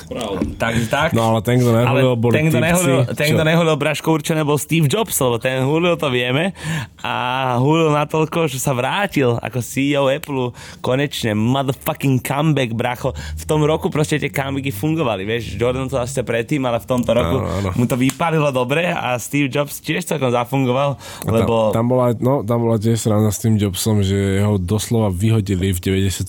[0.10, 0.40] Pravda.
[0.58, 1.10] Takže tak.
[1.14, 4.40] No ale ten, kto nehulil, Ale boli ten, kto nehulil, ten, kto nehulil Braško určite
[4.40, 6.52] nebol Steve Jobs, lebo ten hulil, to vieme.
[7.06, 11.38] A hulil natoľko, že sa vrátil ako CEO Apple konečne.
[11.38, 13.14] Motherfucking comeback, bracho.
[13.14, 15.56] V tom roku proste tie comebacky fungovali, vieš.
[15.56, 17.70] Jordan to asi predtým, ale v tomto roku Áno, áno.
[17.78, 20.98] mu to vypálilo dobre a Steve Jobs tiež celkom zafungoval,
[21.28, 21.70] A lebo...
[21.70, 25.70] tam, tam, bola, no, tam bola tiež sranda s tým Jobsom, že ho doslova vyhodili
[25.76, 26.24] v 95.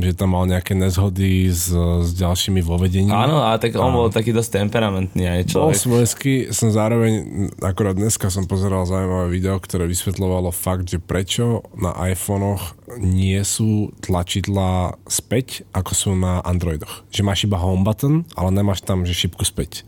[0.00, 2.95] že tam mal nejaké nezhody s, s ďalšími vo vedení.
[3.04, 5.76] Áno, ale tak on bol taký dosť temperamentný aj Bol človek.
[5.76, 7.12] svojský, som zároveň,
[7.60, 13.92] akorát dneska som pozeral zaujímavé video, ktoré vysvetľovalo fakt, že prečo na iPhonech nie sú
[14.00, 17.04] tlačidlá späť, ako sú na Androidoch.
[17.12, 19.84] Že máš iba home button, ale nemáš tam, že šipku späť.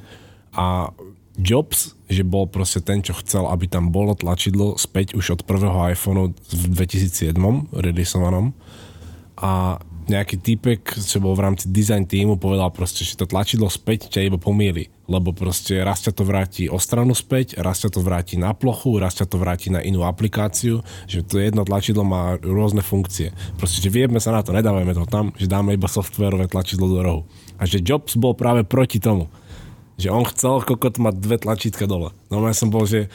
[0.53, 0.93] A
[1.39, 5.95] Jobs, že bol proste ten, čo chcel, aby tam bolo tlačidlo späť už od prvého
[5.95, 7.39] iPhoneu v 2007
[7.71, 8.51] releasovanom
[9.39, 9.79] a
[10.09, 14.29] nejaký typek, čo bol v rámci design týmu, povedal proste, že to tlačidlo späť ťa
[14.29, 18.41] iba pomýli, lebo proste raz ťa to vráti o stranu späť, raz ťa to vráti
[18.41, 22.81] na plochu, raz ťa to vráti na inú aplikáciu, že to jedno tlačidlo má rôzne
[22.81, 23.37] funkcie.
[23.61, 27.01] Proste, že vieme sa na to, nedávame to tam, že dáme iba softwarové tlačidlo do
[27.01, 27.23] rohu.
[27.61, 29.29] A že Jobs bol práve proti tomu.
[29.99, 32.15] Že on chcel kokot mať dve tlačítka dole.
[32.31, 33.11] No ja som bol, že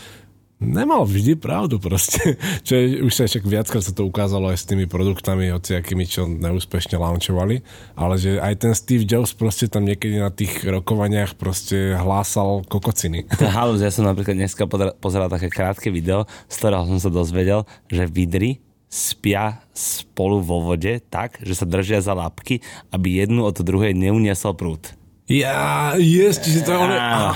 [0.60, 2.36] nemal vždy pravdu proste.
[2.68, 6.26] Čo je, už sa však viackrát sa to ukázalo aj s tými produktami, hociakými, čo
[6.28, 7.62] neúspešne launchovali,
[7.98, 13.28] ale že aj ten Steve Jobs proste tam niekedy na tých rokovaniach proste hlásal kokociny.
[13.56, 14.66] Halus, ja som napríklad dneska
[14.98, 21.02] pozeral, také krátke video, z ktorého som sa dozvedel, že vidry spia spolu vo vode
[21.10, 22.62] tak, že sa držia za labky,
[22.94, 24.94] aby jednu od druhej neuniesol prúd.
[25.34, 27.34] Ja, yes, čiže to je, Áno.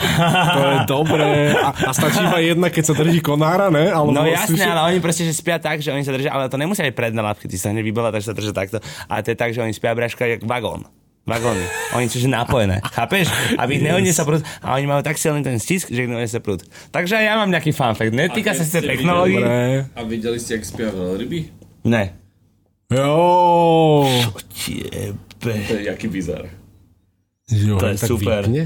[0.54, 1.50] to je dobré.
[1.58, 3.90] A, a stačí iba jedna, keď sa drží konára, ne?
[3.90, 6.46] Alebo No jasne, slušne- ale oni proste že spia tak, že oni sa držia, ale
[6.46, 8.78] to nemusia byť predné labky, ty sa hneď vybala, takže sa držia takto.
[9.10, 10.86] Ale to je tak, že oni spia braška jak vagón.
[11.28, 11.60] Vagóny.
[11.92, 12.80] Oni sú že napojené.
[12.96, 13.28] Chápeš?
[13.60, 14.16] Aby yes.
[14.16, 14.40] sa prúd.
[14.64, 16.64] A oni majú tak silný ten stisk, že ich neuniesie prúd.
[16.96, 18.16] Takže aj ja mám nejaký fun fact.
[18.16, 19.44] Netýka sa sa ste technológií.
[19.92, 21.52] A videli ste, jak spia veľryby?
[21.84, 22.16] Ne.
[22.88, 24.08] Jo.
[24.56, 25.52] Tiebe.
[25.68, 26.48] To je jaký bizar.
[27.48, 28.42] Že To je tak super.
[28.44, 28.64] vypne?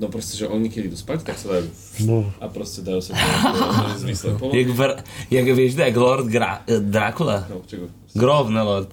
[0.00, 1.68] No proste, že oni keď idú spať, tak sa dajú.
[2.08, 2.26] No.
[2.40, 3.12] A proste dajú sa
[4.02, 4.56] zmysle polo.
[4.56, 4.90] Jak, vr,
[5.28, 7.46] jak vieš, jak Lord Gra, Dracula.
[7.46, 7.92] No, čego?
[8.16, 8.90] Grov, ne Lord.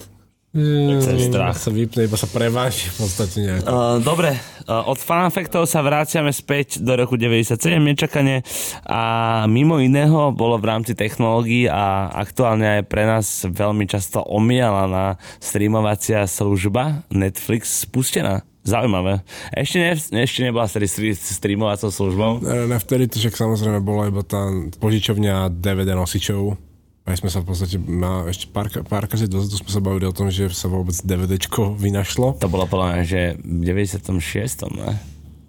[0.50, 0.98] Mm,
[1.30, 1.62] strach.
[1.62, 3.70] sa vypne, iba sa preváži v podstate nejak.
[3.70, 4.34] Uh, dobre,
[4.66, 8.42] uh, od fanfaktov sa vraciame späť do roku 97 nečakane
[8.82, 9.02] a
[9.46, 16.26] mimo iného bolo v rámci technológií a aktuálne aj pre nás veľmi často omielaná streamovacia
[16.26, 18.42] služba Netflix spustená.
[18.68, 19.24] Zaujímavé.
[19.55, 19.80] Ešte,
[20.12, 22.43] ne, ešte nebola streamovacou službou.
[22.43, 24.51] Ne, ne, vtedy to však samozrejme bola iba tá
[24.84, 26.60] požičovňa DVD nosičov.
[27.07, 30.30] Aj sme sa v podstate, na, ešte pár, pár dozadu sme sa bavili o tom,
[30.30, 32.38] že sa vôbec DVDčko vynašlo.
[32.38, 34.70] To bolo podľa mňa, že v 96.
[34.78, 34.93] ne?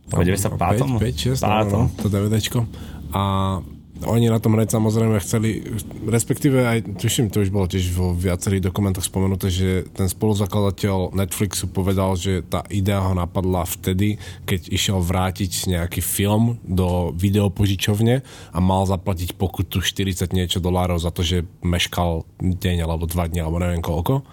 [0.08, 0.56] V 95.
[0.56, 2.64] 5, 6, no, to DVDčko.
[3.12, 3.22] A
[4.00, 5.60] oni na tom hneď samozrejme chceli,
[6.08, 11.68] respektíve aj, tuším, to už bolo tiež vo viacerých dokumentoch spomenuté, že ten spoluzakladateľ Netflixu
[11.68, 14.16] povedal, že tá idea ho napadla vtedy,
[14.48, 18.24] keď išiel vrátiť nejaký film do videopožičovne
[18.56, 23.44] a mal zaplatiť pokutu 40 niečo dolárov za to, že meškal deň alebo dva dní
[23.44, 24.24] alebo neviem koľko.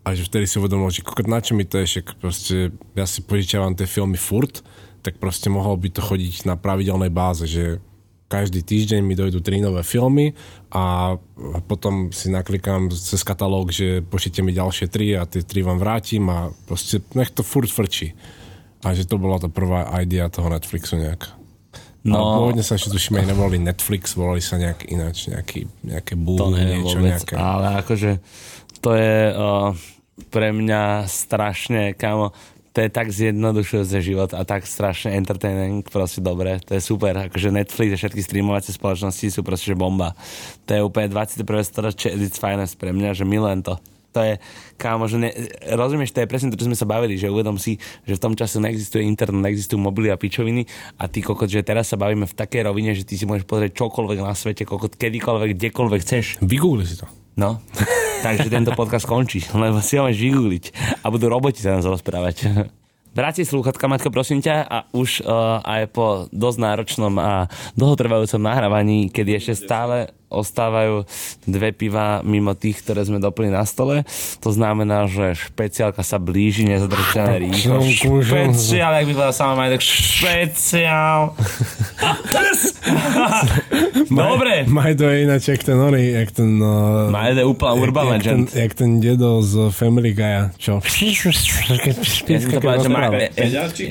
[0.00, 2.56] A že vtedy si uvedomil, že kokot, na čo mi to je, že proste
[2.96, 4.64] ja si požičiavam tie filmy furt,
[5.04, 7.84] tak proste mohol by to chodiť na pravidelnej báze, že
[8.30, 10.38] každý týždeň mi dojdú tri nové filmy
[10.70, 11.18] a
[11.66, 16.30] potom si naklikám cez katalóg, že pošlite mi ďalšie tri a tie tri vám vrátim
[16.30, 18.14] a proste nech to furt frčí.
[18.86, 21.36] A že to bola tá prvá idea toho Netflixu nejak.
[22.00, 26.16] No, a pôvodne sa ešte tuším aj nevolali Netflix, volali sa nejak ináč, nejaký, nejaké
[26.16, 27.34] bú, to niečo vôbec, nejaké.
[27.36, 28.10] Ale akože
[28.80, 29.76] to je uh,
[30.32, 32.32] pre mňa strašne, kamo,
[32.70, 37.50] to je tak zjednodušujúce život a tak strašne entertaining, proste dobre, to je super, akože
[37.50, 40.14] Netflix a všetky streamovacie spoločnosti sú proste že bomba.
[40.70, 41.42] To je úplne 21.
[41.66, 43.74] storočie it's finest pre mňa, že milujem to.
[44.10, 44.42] To je,
[44.74, 45.30] kámo, že ne,
[45.70, 48.34] rozumieš, to je presne to, čo sme sa bavili, že uvedom si, že v tom
[48.34, 50.66] čase neexistuje internet, neexistujú mobily a pičoviny
[50.98, 53.78] a ty kokot, že teraz sa bavíme v takej rovine, že ty si môžeš pozrieť
[53.78, 56.42] čokoľvek na svete, kokot, kedykoľvek, kdekoľvek chceš.
[56.42, 57.06] Vygoogli si to.
[57.38, 57.62] No,
[58.20, 60.64] takže tento podcast končí, lebo si ho máš vygoogliť
[61.00, 62.68] a budú roboti sa nás rozprávať.
[63.10, 69.10] Vráti slúchatka, Matko, prosím ťa, a už uh, aj po dosť náročnom a dlhotrvajúcom nahrávaní,
[69.10, 71.04] kedy ešte stále ostávajú
[71.44, 74.06] dve piva mimo tých, ktoré sme doplnili na stole.
[74.40, 77.82] To znamená, že špeciálka sa blíži nezadržané rýchlo.
[78.22, 81.34] Špeciál, ak by bola sama maj, tak špeciál.
[84.10, 84.64] Dobre.
[84.70, 86.62] Majdo je ináč, jak ten oný, jak ten...
[86.62, 88.44] Uh, Majdo je úplne urban jak legend.
[88.50, 90.78] Ten, jak ten dedo z Family Guy, čo?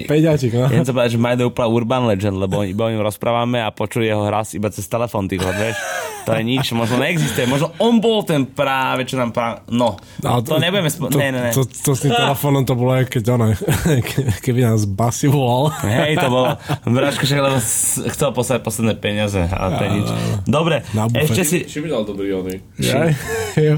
[0.07, 0.51] Peďačik?
[0.55, 0.67] No.
[0.71, 3.69] ja som povedal, že Majdo je úplne urban legend, lebo iba o ňom rozprávame a
[3.71, 5.75] počuje jeho hlas iba cez telefón, ty vieš.
[6.29, 7.49] To je nič, možno neexistuje.
[7.49, 9.65] Možno on bol ten práve, čo nám práve...
[9.73, 10.89] No, Ale to, to nebudeme...
[10.93, 11.51] Spo- to, ne, ne, ne.
[11.57, 13.57] To, to, to s tým telefónom to bolo, keď ona,
[14.45, 15.73] keby nás Basi volal.
[15.81, 16.53] Hej, to bolo...
[16.85, 17.57] Braško však lebo
[18.13, 20.07] chcel poslať posledné peniaze, ale to je nič.
[20.45, 20.85] Dobre,
[21.17, 21.57] ešte si...
[21.65, 22.61] Šimi dal dobrý ony.
[22.77, 23.09] Ja.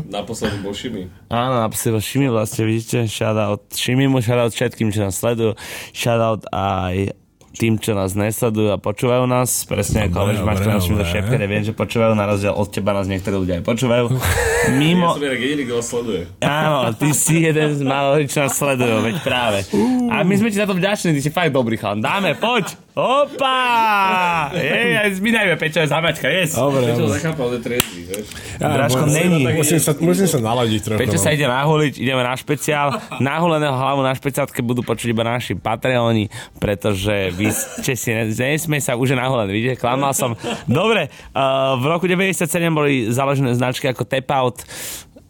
[0.03, 1.07] Naposledy bol Šimi.
[1.31, 5.55] Áno, napísal Šimi vlastne, vidíte, shoutout Šimimu, shoutout všetkým, čo nás sledujú,
[5.95, 7.20] shoutout aj
[7.51, 11.63] tým, čo nás nesledujú a počúvajú nás, presne ako hovoríš, máš to našim šepkene, viem,
[11.67, 14.05] že počúvajú, na rozdiel od teba nás niektorí ľudia aj počúvajú.
[14.79, 16.21] Mimo, Ja som jediný, kto sleduje.
[16.39, 19.59] Áno, ty si jeden z málo čo nás sledujú, veď práve.
[20.07, 21.99] A my sme ti za to vďační, ty si fakt dobrý chan.
[21.99, 22.90] Dáme, poď!
[22.91, 24.51] Opa!
[24.51, 26.59] Jej, aj zbínajme, Pečo, zamačka, yes.
[26.59, 27.15] Dobre, Čo dobre.
[27.23, 28.27] nechápal, že triezvy, vieš?
[28.59, 29.43] Ja, Dražko, musím- není.
[29.47, 30.99] Musím sa, musím sa naladiť trochu.
[30.99, 31.23] Pečo no.
[31.23, 32.99] sa ide nahuliť, ideme na špeciál.
[33.23, 36.27] Nahuleného hlavu na špeciálke budú počuť iba naši Patreoni,
[36.59, 40.35] pretože vy ste si, ne- nesmej sa už je nahulený, vidíte, klamal som.
[40.67, 42.43] Dobre, uh, v roku 97
[42.75, 44.67] boli založené značky ako Tap Out,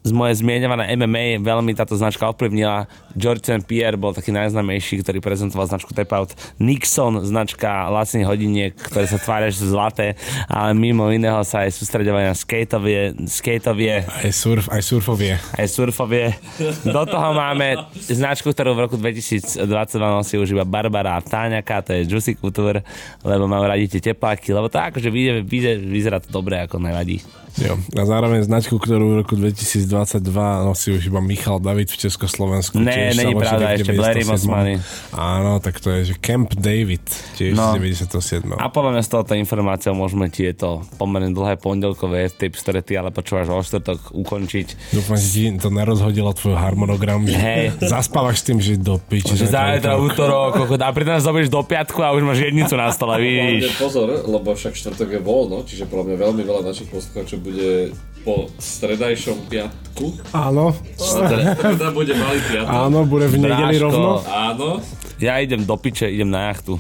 [0.01, 2.89] z moje zmienované MMA veľmi táto značka ovplyvnila.
[3.13, 3.69] George St.
[3.69, 6.33] Pierre bol taký najznámejší, ktorý prezentoval značku Tap Out.
[6.57, 10.17] Nixon, značka lacných hodiniek, ktoré sa tvária, že sú zlaté,
[10.49, 15.37] ale mimo iného sa aj sústredovali na skateovie, skateovie Aj, surf, aj surfovie.
[15.37, 16.33] aj surfovie.
[16.81, 19.69] Do toho máme značku, ktorú v roku 2022
[20.01, 22.81] nosí už iba Barbara Táňaka, to je Juicy Couture,
[23.21, 27.21] lebo mám radi tie tepláky, lebo to akože vyjde, vyjde, vyzerá to dobre, ako nevadí.
[27.59, 27.75] Jo.
[27.93, 30.23] A zároveň značku, ktorú v roku 2022
[30.63, 32.79] nosí už iba Michal David v Československu.
[32.79, 34.31] Ne, není pravda, ešte Blairy 97.
[34.31, 34.73] Mosmany.
[35.11, 37.03] Áno, tak to je, že Camp David,
[37.35, 37.75] tiež No.
[37.75, 38.55] z 97.
[38.55, 43.11] A podľa mňa z tohoto informáciou môžeme tieto pomerne dlhé pondelkové tips, ktoré ty ale
[43.11, 44.95] počúvaš o štvrtok, ukončiť.
[44.95, 47.65] Dúfam, že ti to nerozhodilo tvoj harmonogram, že Hej.
[47.83, 49.35] zaspávaš s tým, že do piči.
[49.35, 53.19] Že zajtra útorok, a pri nás dobíš do piatku a už máš jednicu na stole,
[53.19, 53.75] vidíš.
[53.75, 58.45] pozor, lebo však štvrtok je voľno, čiže podľa mňa veľmi veľa našich poslucháčov bude po
[58.55, 60.13] stredajšom piatku.
[60.29, 62.69] Áno, Streda bude malý piatok.
[62.69, 63.83] áno, bude v nedeli Bráško.
[63.83, 64.11] rovno.
[64.23, 64.69] Áno.
[65.17, 66.77] Ja idem do piče, idem na jachtu.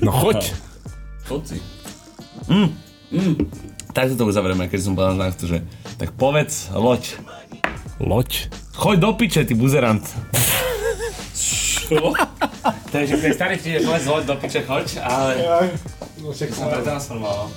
[0.00, 0.56] No choď.
[1.28, 1.58] Choď si.
[3.92, 5.58] Tak to uzavrieme, keď som povedal na jachtu, že
[5.96, 7.18] tak povedz, loď.
[7.98, 8.48] Loď?
[8.72, 10.04] Choď do piče, ty buzerant.
[11.34, 12.12] Čo?
[12.88, 15.32] To je, že ten starý príde povedz loď do piče, choď, ale...
[16.20, 17.48] No však som pretransformoval.